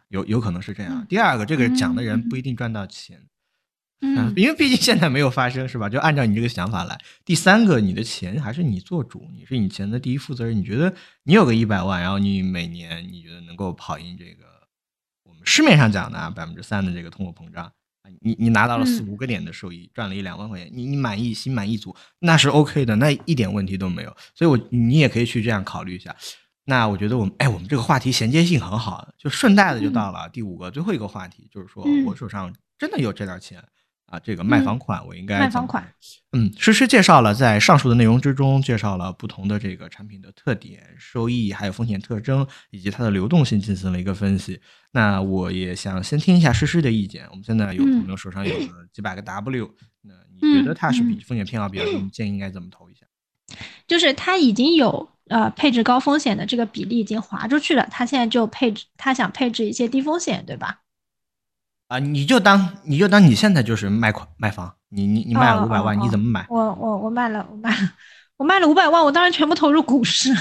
[0.10, 1.06] 有有可能是这样。
[1.08, 3.28] 第二个，这个讲的人不一定赚到钱，
[4.02, 5.90] 嗯，因为毕竟现在没有发生，是吧？
[5.90, 7.00] 就按照你这个想法来。
[7.26, 10.56] 第三个，你的钱还是你做主，你是你钱的第一负责人。
[10.56, 10.94] 你觉得
[11.24, 14.46] 你有个一百万，然后你每年你觉得能够跑赢这个
[15.24, 17.72] 我们市面上讲的啊百分之三的这个通货膨胀，
[18.22, 24.16] 你你拿到了四五个点的收益，赚了一两万块钱，你你满意，心满意足，那是 OK 的，那一点问题都没有。
[24.36, 26.16] 所以，我你也可以去这样考虑一下。
[26.66, 33.64] 那我觉得我们哎，我们这个话题衔接性很好，就顺带的就到了第五个最后一个话题，就是说我手上真的有这点钱。
[34.08, 35.86] 啊，这个卖房款我应该卖房款，
[36.32, 44.62] 嗯，诗诗介绍了在上述的内容之中，介绍了不同的这个产品的特点、收益，还有风险特征以及它的流动性进行了一个分析。
[44.92, 47.28] 那我也想先听一下诗诗的意见。
[47.32, 49.70] 我们现在有朋友手上有个几百个 W，
[50.04, 53.06] 那你觉得它是比风险偏好比较低，你建议应该怎么投一下？
[53.86, 60.80] 就是它已经有呃配置高风险的这个比例已经划出去了，他现在就配置，他想配置一些低风险，对吧？
[61.88, 66.46] 啊，你就当你就当你现在就是卖款卖房，你你你卖了五百万，你怎么买？
[66.50, 67.78] 我我我卖了，我卖了，
[68.36, 70.30] 我卖了五百万，我当然全部投入股市。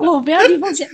[0.00, 0.88] 我我不要低风险。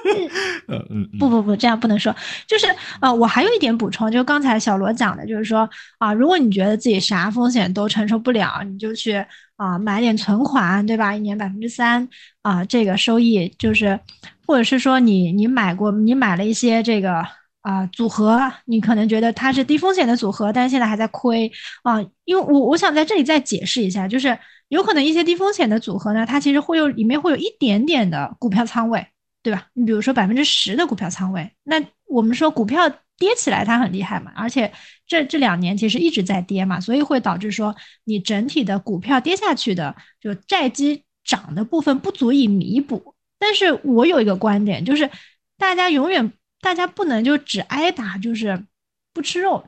[0.66, 2.14] 嗯嗯，不不不，这样不能说。
[2.46, 2.66] 就是
[3.00, 9.22] 啊，我还有一点补充，就刚才小罗讲的，就是说啊，如果你觉得自己啥风险都承受不了，你就去
[9.56, 11.14] 啊买点存款，对吧？
[11.14, 12.08] 一年百分之三
[12.40, 14.00] 啊，这个收益就是，
[14.46, 17.22] 或者是说你你买过，你买了一些这个。
[17.62, 21.50] 啊，组合你可能觉得它是低风险的组合，但是现在还在亏
[21.82, 22.00] 啊。
[22.24, 24.38] 因为我我想在这里再解释一下，就是
[24.68, 29.06] 有可能一些低风险的组合呢，它其实会有里面会有一点点的股票仓位，
[29.42, 29.66] 对吧？
[29.74, 32.88] 你比如说百分之十的股票仓位，那我们说股票
[33.18, 34.72] 跌起来它很厉害嘛，而且
[35.06, 43.14] 这这两年其实一直在跌嘛，所以会导致说你整体的股票跌下去的，就债基涨的部分不足以弥补。
[43.38, 45.10] 但是我有一个观点，就是
[45.58, 46.32] 大家永远。
[46.60, 48.64] 大家不能就只挨打，就是
[49.12, 49.64] 不吃肉。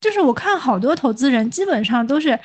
[0.00, 2.38] 就是我看好多投资人基本上都是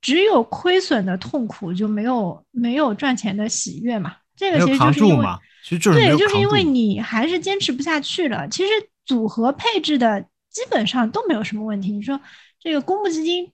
[0.00, 4.16] 只有亏损的痛苦，就没有没有赚钱的喜悦嘛。
[4.36, 5.26] 这个其实就是因为，
[5.64, 8.48] 其实就是对，就是因为你还是坚持不下去了。
[8.48, 8.70] 其实
[9.06, 10.20] 组合配置的
[10.50, 11.92] 基本上都没有什么问题。
[11.92, 12.20] 你说
[12.60, 13.50] 这个公募基金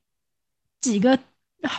[0.80, 1.18] 几个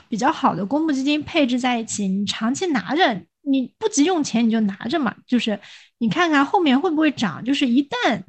[0.07, 3.21] 比较好的公募基金配置在一起，你长期拿着。
[3.41, 5.15] 你不急用钱，你就拿着嘛。
[5.25, 5.59] 就是
[5.99, 7.43] 你看看后面会不会涨。
[7.43, 8.21] 就是一旦，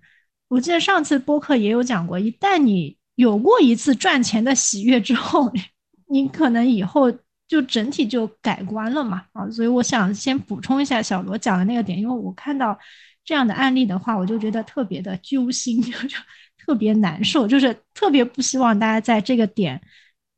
[0.48, 5.50] 我记得上次播客也有讲过，一旦你有过一次赚钱的喜悦之后，
[6.10, 7.10] 你可能以后
[7.48, 9.24] 就整体就改观了嘛。
[9.32, 12.78] 啊，所以我想先补充一下小罗讲的那个点，因为我看到
[13.24, 16.16] 这样的案例的话，我就觉得特别的揪心， 就就
[16.58, 19.80] 特别难受，就是特别不希望大家在这个点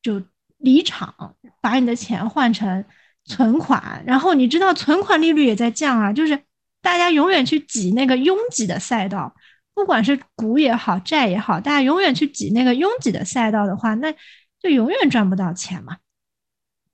[0.01, 0.23] 就
[0.59, 2.85] 离场，把你的钱换成。
[3.25, 6.37] 存款，然后你知道存款利率也在降啊，就是
[6.83, 9.35] 大家永远去挤那个拥挤的赛道，
[9.73, 14.13] 不管是股也好，债也好，大家永远去挤那个拥挤的赛道的话，那
[14.61, 15.97] 就永远赚不到钱嘛。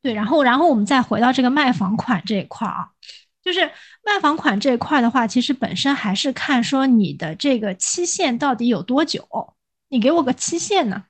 [0.01, 2.91] 对，然后，然后我们再回到这个卖房款这一块啊，
[3.43, 3.68] 就是
[4.05, 9.26] 卖房款这一块的话，其实本身还是看说你的这个期限到底有多久，
[9.89, 11.07] 你给我个期限呢？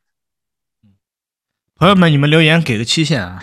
[1.74, 3.42] 朋友们，你们留言给个期限啊。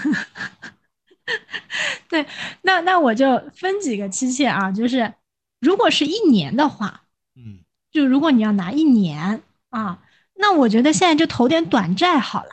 [2.09, 2.25] 对，
[2.63, 5.13] 那那我就分几个期限啊，就是
[5.65, 7.01] 如果是一年的话，
[7.35, 7.59] 嗯，
[7.91, 9.99] 就如果你要拿一年啊，
[10.35, 12.49] 那我觉得现在就投点短债好了。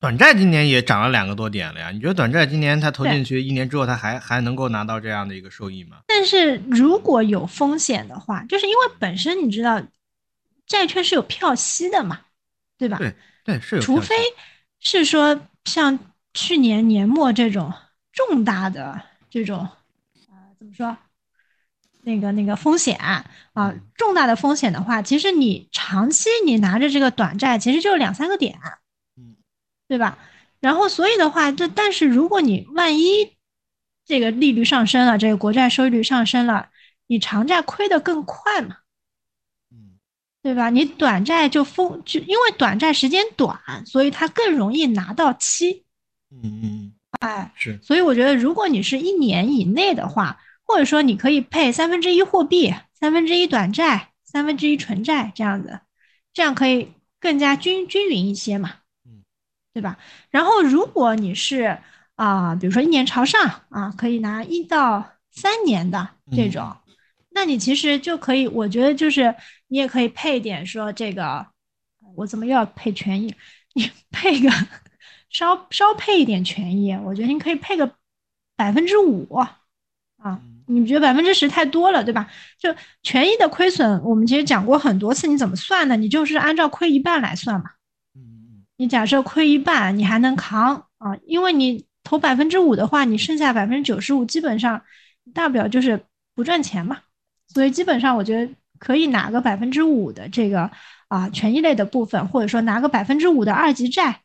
[0.00, 5.98] 短债今年也涨了两个多点了呀，你觉得短债今年它投进去一年之后，它还还能够拿到这样的一个收益吗？
[6.08, 9.80] 但是如果有风险的话，就是因为本身你知道，
[10.66, 12.20] 债券是有票息的嘛，
[12.78, 12.96] 对吧？
[12.96, 14.16] 对对是有，除非
[14.80, 15.98] 是说像。
[16.32, 17.74] 去年年末这种
[18.12, 19.68] 重大的这种，
[20.28, 20.96] 呃，怎么说？
[22.02, 23.24] 那个那个风险啊，
[23.94, 28.58] 重大的风险的话，其实你长期你拿着这个短债，其实就是两三个点，
[29.16, 29.36] 嗯，
[29.88, 30.18] 对吧？
[30.60, 33.36] 然后所以的话，这但是如果你万一
[34.04, 36.68] 这个利率上升了，这个国债收益率上升了，
[37.06, 38.76] 你长债亏得更快嘛，
[39.70, 39.98] 嗯，
[40.42, 40.70] 对吧？
[40.70, 45.84] 你短债就风就因为短债时间短，所以它更容易拿到期。
[46.30, 50.38] 嗯嗯，哎，是，所以我觉得，如果你是一年以内的话，
[50.70, 55.80] 或者说你可以配三分之一货币、三分之一短债、三分之一纯债这样子，
[56.32, 59.24] 这样可以更加均均匀一些嘛，嗯，
[59.74, 59.98] 对吧？
[60.30, 61.76] 然后如果你是
[62.14, 66.76] 啊，比如说一年朝上啊，可以拿一到三年的这种，
[67.30, 69.34] 那你其实就可以，我觉得就是
[69.66, 71.44] 你也可以配点说这个，
[72.14, 73.34] 我怎么又要配权益？
[73.74, 74.48] 你配个。
[75.32, 77.94] 稍稍配一点权益，我觉得你可以配个
[78.56, 80.40] 百分之五啊，
[80.70, 82.28] 你觉得百分之十太多了，对吧？
[82.58, 85.96] 就权益的亏损，我们其实讲过很多次，你怎么算呢？
[85.96, 87.70] 你就是按照亏一半来算嘛。
[88.14, 91.14] 嗯你假设亏一半，你还能扛啊？
[91.26, 94.80] 因为你投百分之五的话，你剩下百分之九十五，基本上
[95.34, 96.02] 大不了就是
[96.34, 96.96] 不赚钱嘛。
[97.48, 100.70] 所以基本上我觉得可以拿个百分之五的这个
[101.08, 104.20] 啊权益类的部分，或者说拿个百分之五的二级债，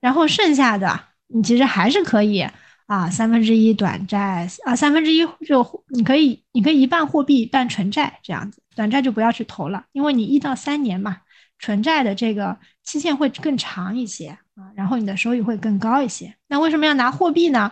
[0.00, 2.52] 然后剩下的你其实还是可以啊
[2.90, 11.18] 啊三分之一短债啊三分之一就你可以你可以一半货币一半纯债这样子，短债就不要去投了，因为你一到三年嘛。
[11.62, 16.34] 纯债的这个期限会更长一些啊，然后你的收益会更高一些。
[16.48, 17.70] 那为什么要拿货币呢？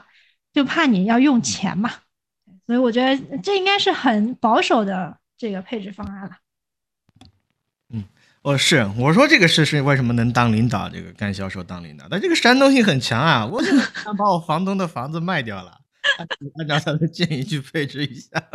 [0.53, 1.91] 就怕你要用钱嘛。
[2.67, 6.33] 所以我觉得这应该是很保守的这个配置方案了。
[8.43, 13.47] 嗯，哦，是我说这个是是为什么能当领导，这个干销售当领导，但这个煽动性很强啊！
[13.47, 15.79] 我想把我房东的房子卖掉了，
[16.59, 18.31] 按照他的建议去配置一下。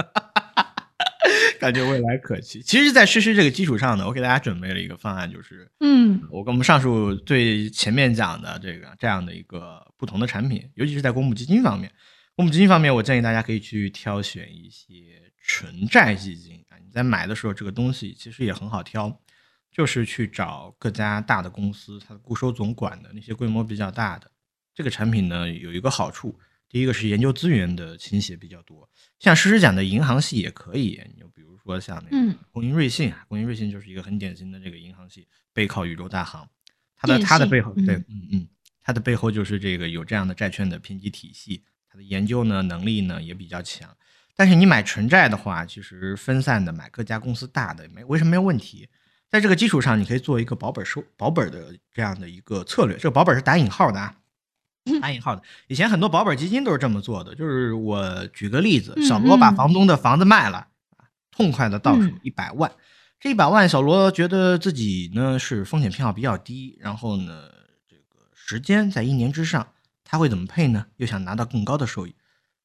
[1.60, 2.62] 感觉未来可期。
[2.62, 11.90] 其实，在诗诗这个基础上呢，我给大家准备了一个方案，就是，嗯，我跟我们上述最前面讲的这个这样的一个不同的产品，尤其是在公募基金方面，
[12.36, 16.76] 公募基金方面，我建议大家可以去挑选一些纯债基金啊。
[16.84, 19.22] 你在买的时候，这个东西其实也很好挑，
[19.74, 24.32] 就是去找各家大的公司，它的固收总管的那些规模比较大的
[24.74, 26.40] 这个产品呢，有一个好处。
[26.70, 36.50] 第一个是研究资源的倾斜比较多，像诗诗讲的银行系也可以，你就比如说像那个工银瑞信啊，工银瑞信就是一个很典型的这个银行系，背靠宇宙大行，
[36.96, 38.48] 它的它的背后对，嗯嗯，
[38.82, 43.96] 它的背后就是这个有这样的债券的评级体系，它的研究呢能力呢也比较强。
[44.36, 48.90] 但是你买纯债的话，其实分散的买各家公司大的没为什么没有问题，
[49.34, 54.14] 在这个基础上，你可以做一个保本收保本的这样的一个策略，这个保本是打引号的啊。
[55.02, 57.34] 打引号的，以前很多保本基金都是这么做的。
[57.34, 60.68] 就是我举个例子，小罗把房东的房子卖了，
[61.32, 62.72] 痛快的到手一百万。
[63.20, 67.50] 这一百万，小罗觉得自己呢是风险偏好比较低，然后呢，
[67.90, 69.70] 这个时间在一年之上，
[70.04, 70.86] 他会怎么配呢？
[70.98, 72.14] 又想拿到更高的收益，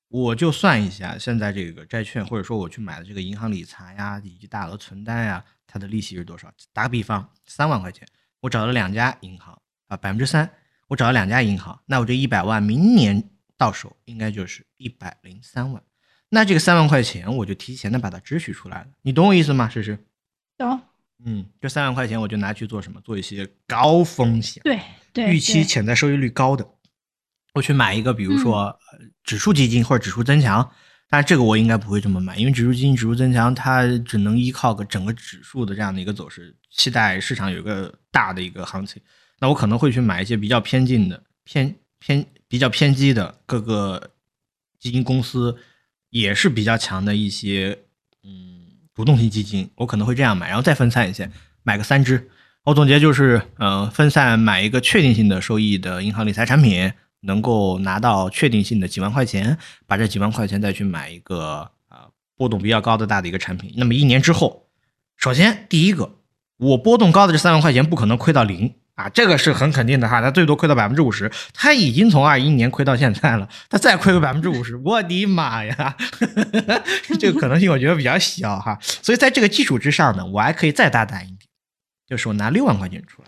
[0.09, 6.51] 我就算一下，现在这个债券或者说我去买的这个银行理财呀，以及大额存单呀，它的利息是多少？
[6.73, 8.09] 打个比方，三万块钱，
[8.41, 10.51] 我找了两家银行啊，百分之三。
[10.89, 13.23] 我找了两家银行，那我这一百万明年
[13.59, 15.83] 到手应该就是一百零三万，
[16.31, 19.69] 那这个三万块钱我就提前的把它支取出来了，你懂我意思吗？
[19.69, 20.07] 诗诗？
[20.57, 20.81] 懂。
[21.23, 22.99] 嗯，这三万块钱我就拿去做什么？
[23.03, 24.81] 做一些高风险，对
[25.13, 26.67] 对，预期潜在收益率高的，
[27.55, 28.79] 我去买一个，比如说
[29.25, 30.71] 指数基金或者指数增强，
[31.09, 39.01] 但是这个我应该不会这么买，因为指数基金、指数增强它只能依靠个整个指数的这样的一个走势，期待市场有个大的一个行情。
[39.41, 44.11] 那我可能会去买一些比较偏近的、偏偏比较偏激的各个
[44.79, 45.57] 基金公司，
[46.11, 47.79] 也是比较强的一些
[48.25, 51.31] 嗯主动性基金，我可能会这样买，然后再分散一些，
[51.63, 52.29] 买个三只。
[52.65, 59.57] 我总结就是，嗯，分散买一个确定性的收益的银行理财产品，能够拿到确定性的几万块钱，
[59.87, 63.73] 把这几万块钱再去买一个啊波动比较高的大的一个产品。
[63.77, 64.69] 那么一年之后，
[65.17, 66.17] 首先第一个，
[66.59, 68.75] 我波动高的这三万块钱不可能亏到零。
[68.99, 75.97] 啊，这个是很肯定的哈，它最多亏到百分之五十，它已经从二一年亏到现在了，它再亏个百分之五十，我的妈呀，
[77.17, 81.39] 这个可能性我觉得比较小哈，所以在这个基础之上呢，我还可以再大胆一点，
[82.09, 83.28] 就是我拿六万块钱出来。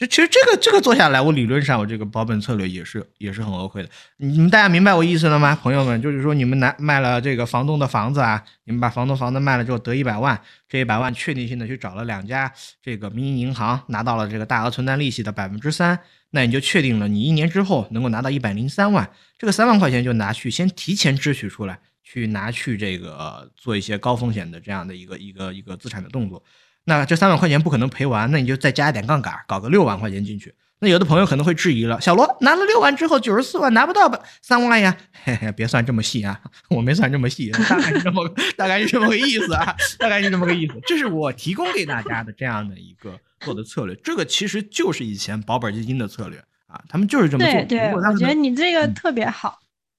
[0.00, 3.88] 就其实这个这个做下来，我理论上我这个保本策略也是也是很 OK 的。
[4.16, 6.00] 你们大家明白我意思了吗，朋友们？
[6.00, 12.50] 就是说你们拿卖了这个房东的房子啊，你们把房东房子卖了之后得一百万，这一百万确定性的去找了两家
[12.82, 26.42] 这个民营银行，拿到了这个大额存单利息的百分之三，那你就确定了你一年之后能够拿到一百零三万，这个三万块钱就拿去先提前支取出来，去拿去这个做一些高风险的这样的一个一个一个资产的动作。
[26.84, 30.54] 那这三万块钱不可能赔完，那你就再加一点杠杆，搞个六万块钱进去。
[30.82, 34.10] 那有的朋友可能会质疑了：小罗拿了六万之后，九十四万拿不到
[34.40, 34.96] 三万呀？
[35.24, 38.26] 嘿嘿，别算这么细啊，我没算这么细，大概是这么
[38.56, 40.80] 大概是这么个意思啊，大概是这么个意思。
[40.86, 47.52] 这是我提供给大家的这样的一个做的策略，这个其实就是以前保本基金的策略啊，他们就是这么做。
[47.64, 49.58] 对对，我觉得你这个特别好。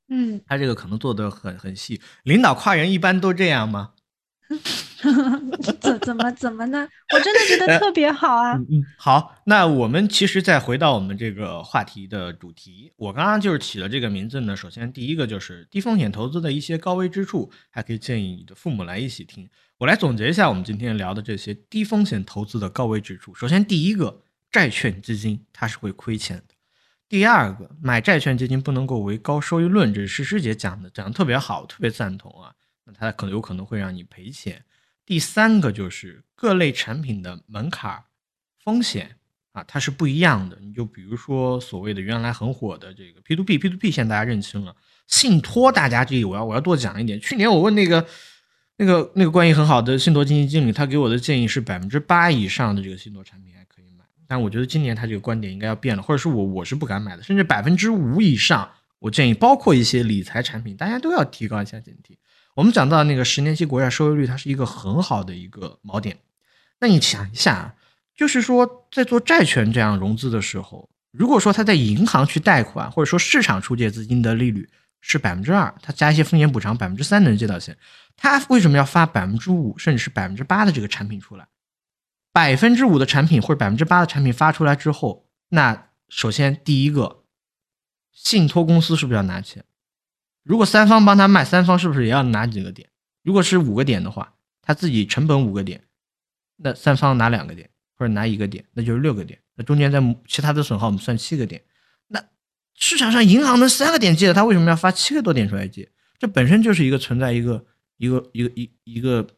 [0.10, 3.92] 嗯，他这个可能做的很很细，领导夸人一般都这样吗？
[5.82, 6.88] 怎怎么怎么呢？
[7.14, 8.54] 我真的觉得特别好啊！
[8.54, 14.56] 嗯嗯，好，那我们其实再回到我们这个话题的主题，我刚刚就是起了这个名字呢。
[14.56, 19.50] 首先第一个就是低风险投资的一些高危之处，还可以建议你的父母来一起听。
[19.80, 23.34] 我来总结一下我们今天聊的这些低风险投资的高危之处。
[23.34, 24.22] 首先第一个，
[24.52, 26.54] 债券基金它是会亏钱的。
[27.10, 32.54] 第二个，买债券基金不能够为高收益论，这是诗诗姐讲的，讲的特别好，特别赞同啊。
[32.86, 34.64] 那它可能有可能会让你赔钱。
[35.12, 38.02] 第三个就是各类产品的门槛、
[38.64, 39.18] 风险
[39.52, 40.58] 啊，它是不一样的。
[40.62, 44.74] 你就比如说所谓的原来很火的这个 P to P，P to P 现在大家认清了，
[45.08, 47.20] 信托大家这里我要我要多讲一点。
[47.20, 48.08] 去年我问那个
[48.78, 54.06] 那个那个关系很好的信托基金经理，他给我的建议是百分之八以上的这个信托产品还可以买。
[54.26, 62.16] 但我觉得今年他这个观点应该要变了，或者是我我是不敢买的，甚至百分之五以上，我建议包括一些理财产品，大家都要提高一下警惕。
[62.56, 66.18] 我们讲到那个十年期国债收益率，它是一个很好的一个锚点。
[66.80, 67.76] 那你想一下啊，
[68.16, 77.78] 就是说在做债券这样融资的时候，如果说他在银行去贷款，或者说市场出借资金的利率是百分之二，他加一些风险补偿，百分之三能借到钱，
[78.18, 81.48] 他为什么要发百分之五甚至是百分之八的这个产品出来？
[82.34, 87.24] 百分之五的产品或者百分之八的产品发出来之后，那首先第一个，
[88.12, 89.64] 信托公司是不是要拿钱？
[90.44, 92.90] 如果三方帮他卖，三方是不是也要拿几个点？
[93.24, 95.84] 如果是五个点的话，他自己成本五个点，
[96.58, 99.40] 那三方拿两个点或者拿一个点，那就是六个点。
[99.56, 101.62] 那中间在其他的损耗我们算七个点。
[102.08, 102.24] 那
[102.76, 105.90] 市场上银行能三个点借的，他为什么要发七个多点出来借？
[106.18, 107.66] 这本身就是一个存在一个
[107.98, 109.28] 一个一个一一个。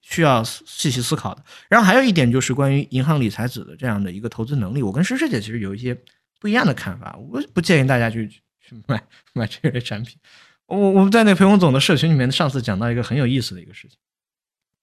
[0.00, 1.44] 需要细细思考的。
[1.68, 5.94] 然后还有一点就是关于银行理财子的这样的一个投资能力，我跟诗诗姐其实有一些
[6.40, 7.14] 不一样的看法。
[7.30, 8.26] 我不建议大家去
[8.68, 9.02] 去 买
[9.32, 10.18] 买这类产品。
[10.66, 13.96] 我我们在那个裴红总的社群里面，上次讲到一个很有意思的一个事情，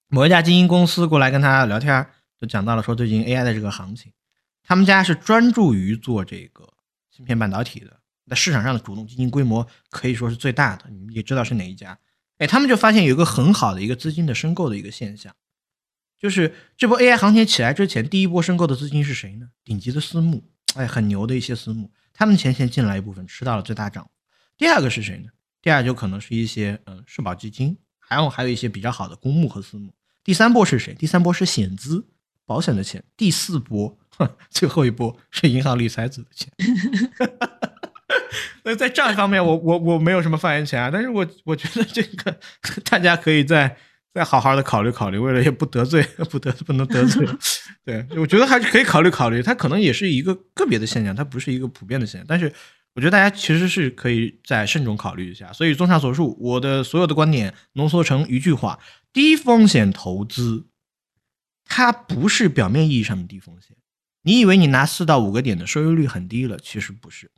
[0.07, 2.07] 某一家基金公司过来跟他聊天，
[2.39, 4.11] 就讲到了说最近 AI 的这个行情，
[4.63, 6.67] 他们家是专注于做这个
[7.11, 10.89] 芯片半导体的，在市场上的主动基金规模可以说是最大的。
[10.89, 11.99] 你们也知道是哪一家？
[12.39, 15.33] 哎，他们就发现有一个很好的一个资金的申购的一个现象，
[16.19, 19.49] 就是这波 AI 行情起来之前，第一波申购的资金是谁呢？
[19.63, 24.09] 顶级的私募，哎，很牛的一些私募，他们钱先进来一部分，吃到了最大涨。
[24.57, 25.29] 第二个是谁呢？
[25.61, 29.93] 第二就可能是一些嗯社保基金，还有还有一些比较好的公募和私募。
[30.23, 30.93] 第三波是谁？
[30.93, 32.07] 第三波是险资
[32.45, 33.03] 保险的钱。
[33.17, 33.97] 第四波，
[34.49, 36.49] 最后一波是银行理财子的钱。
[38.63, 42.39] 那 在这一方面，我我我没有什么发言权啊，但是我我觉得这个
[42.89, 43.75] 大家可以在
[44.15, 46.01] 再好好的考虑考虑，为了也不得罪
[46.31, 47.27] 不得不能得罪，
[47.83, 52.49] 对我觉得还是可以考虑考虑，它可能也是一个个别的现象，它不是一个普遍的现象，但是
[52.93, 55.51] 我觉得大家其实是可以再慎重考虑一下。
[55.51, 58.79] 所以综上所述，我的所有的观点浓缩成一句话：
[59.11, 60.65] 低风险投资，
[61.65, 63.75] 它不是表面意义上的低风险。
[64.21, 67.29] 你以为你拿四到五个点的收益率很低了，其实不是。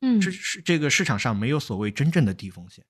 [0.00, 2.84] 嗯，这是这个市场上没有所谓真正的低风险，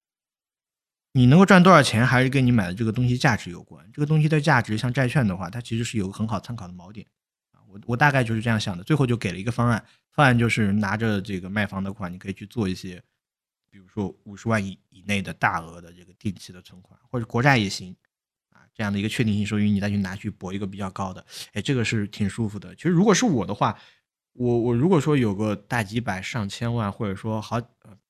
[1.16, 3.88] 你能够赚多少钱，还是跟你买的这个东西价值有关。
[3.92, 7.06] 这个东西的价值，像债券的话，它其实是有个很好参考的锚点
[7.52, 7.62] 啊。
[7.68, 13.00] 我我大概就是这样想的，最后就给了一个方案，方案就是拿着这个卖房的款，你可以去做一些，
[13.70, 17.94] 比如说五十万以以内的大额的这个定期的存款，或者国债也行
[18.50, 22.74] 啊，这样的一个确定性收益，你再去拿去博一个比较高的，哎，这个是挺舒服的。
[22.74, 23.78] 其实如果是我的话。
[24.36, 27.56] 我我如果说有个大几百上千万，或者说好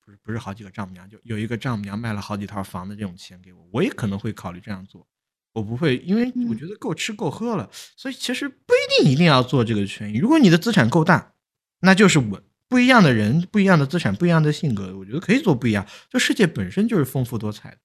[0.05, 5.07] 不是不是好几个丈母娘，就有一个丈母娘卖了好几套房的这种钱给我，我也可能会考虑这样做。
[5.53, 10.19] 我不会，因为我觉得够吃够喝了，所以其实不一定一定要做这个权益。
[10.19, 11.33] 如果你的资产够大，
[11.81, 12.43] 那就是稳。
[12.67, 15.87] 不一样的人，不一样的资产，不一样的性格，我觉得可以做不一样。
[16.11, 17.79] 这世界本身就是丰富多彩的。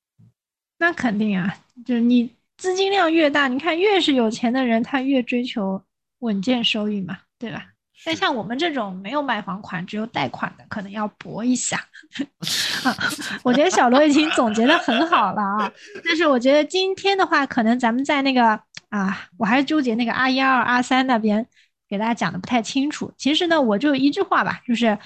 [0.79, 1.55] 那肯定啊，
[1.85, 5.83] 就是你资金量越大，你看越是有钱的人，他越追求
[6.19, 7.68] 稳健收益嘛，对吧？
[8.05, 11.77] 但像我们这种没有买房款，只有贷款的，可能要搏一下。
[12.85, 12.95] 啊，
[13.43, 15.71] 我觉得小罗已经总结的很好了啊。
[16.05, 21.45] 但是我觉得今天的话，可能咱们在那个啊，我还是纠结那个 R 一、二、R 三那边
[21.89, 23.13] 给大家讲的不太清楚。
[23.17, 24.97] 其实呢，我就一句话吧，就是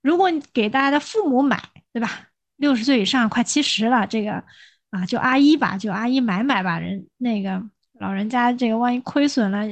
[0.00, 1.60] 如果你给大家的父母买，
[1.92, 2.28] 对吧？
[2.56, 4.42] 六十岁以上，快七十了，这个
[4.90, 6.78] 啊，就阿姨吧，就阿姨买买吧。
[6.78, 7.60] 人那个
[7.98, 9.66] 老人家这个万一亏损了。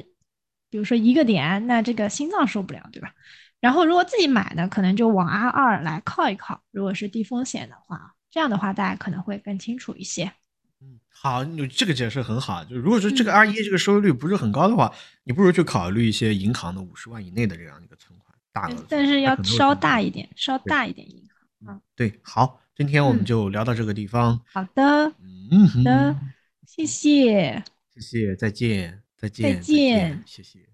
[0.75, 3.15] 比如说一个点，那这个心脏受不了，对吧？
[3.61, 6.65] 然后如果自己买呢，可能就往 R 二来靠一靠。
[6.73, 10.25] 如果是低风险的话，这样的话大家可能会更清楚一些。
[10.81, 12.65] 嗯，好，你这个解释很好。
[12.65, 18.85] 就如果说这个 R 一这个收益率不是很高的话，你不如去考虑一些银行的五十万以内的这样一个存款，大额。
[18.89, 21.73] 但是要稍大一点，稍大一点银行。
[21.73, 24.41] 嗯，对，好，今天我们就聊到这个地方。
[24.53, 25.15] 好的，好
[25.85, 26.17] 的，
[26.67, 27.63] 谢谢，
[27.95, 29.55] 谢谢，再见。
[29.55, 30.74] 再见，谢谢。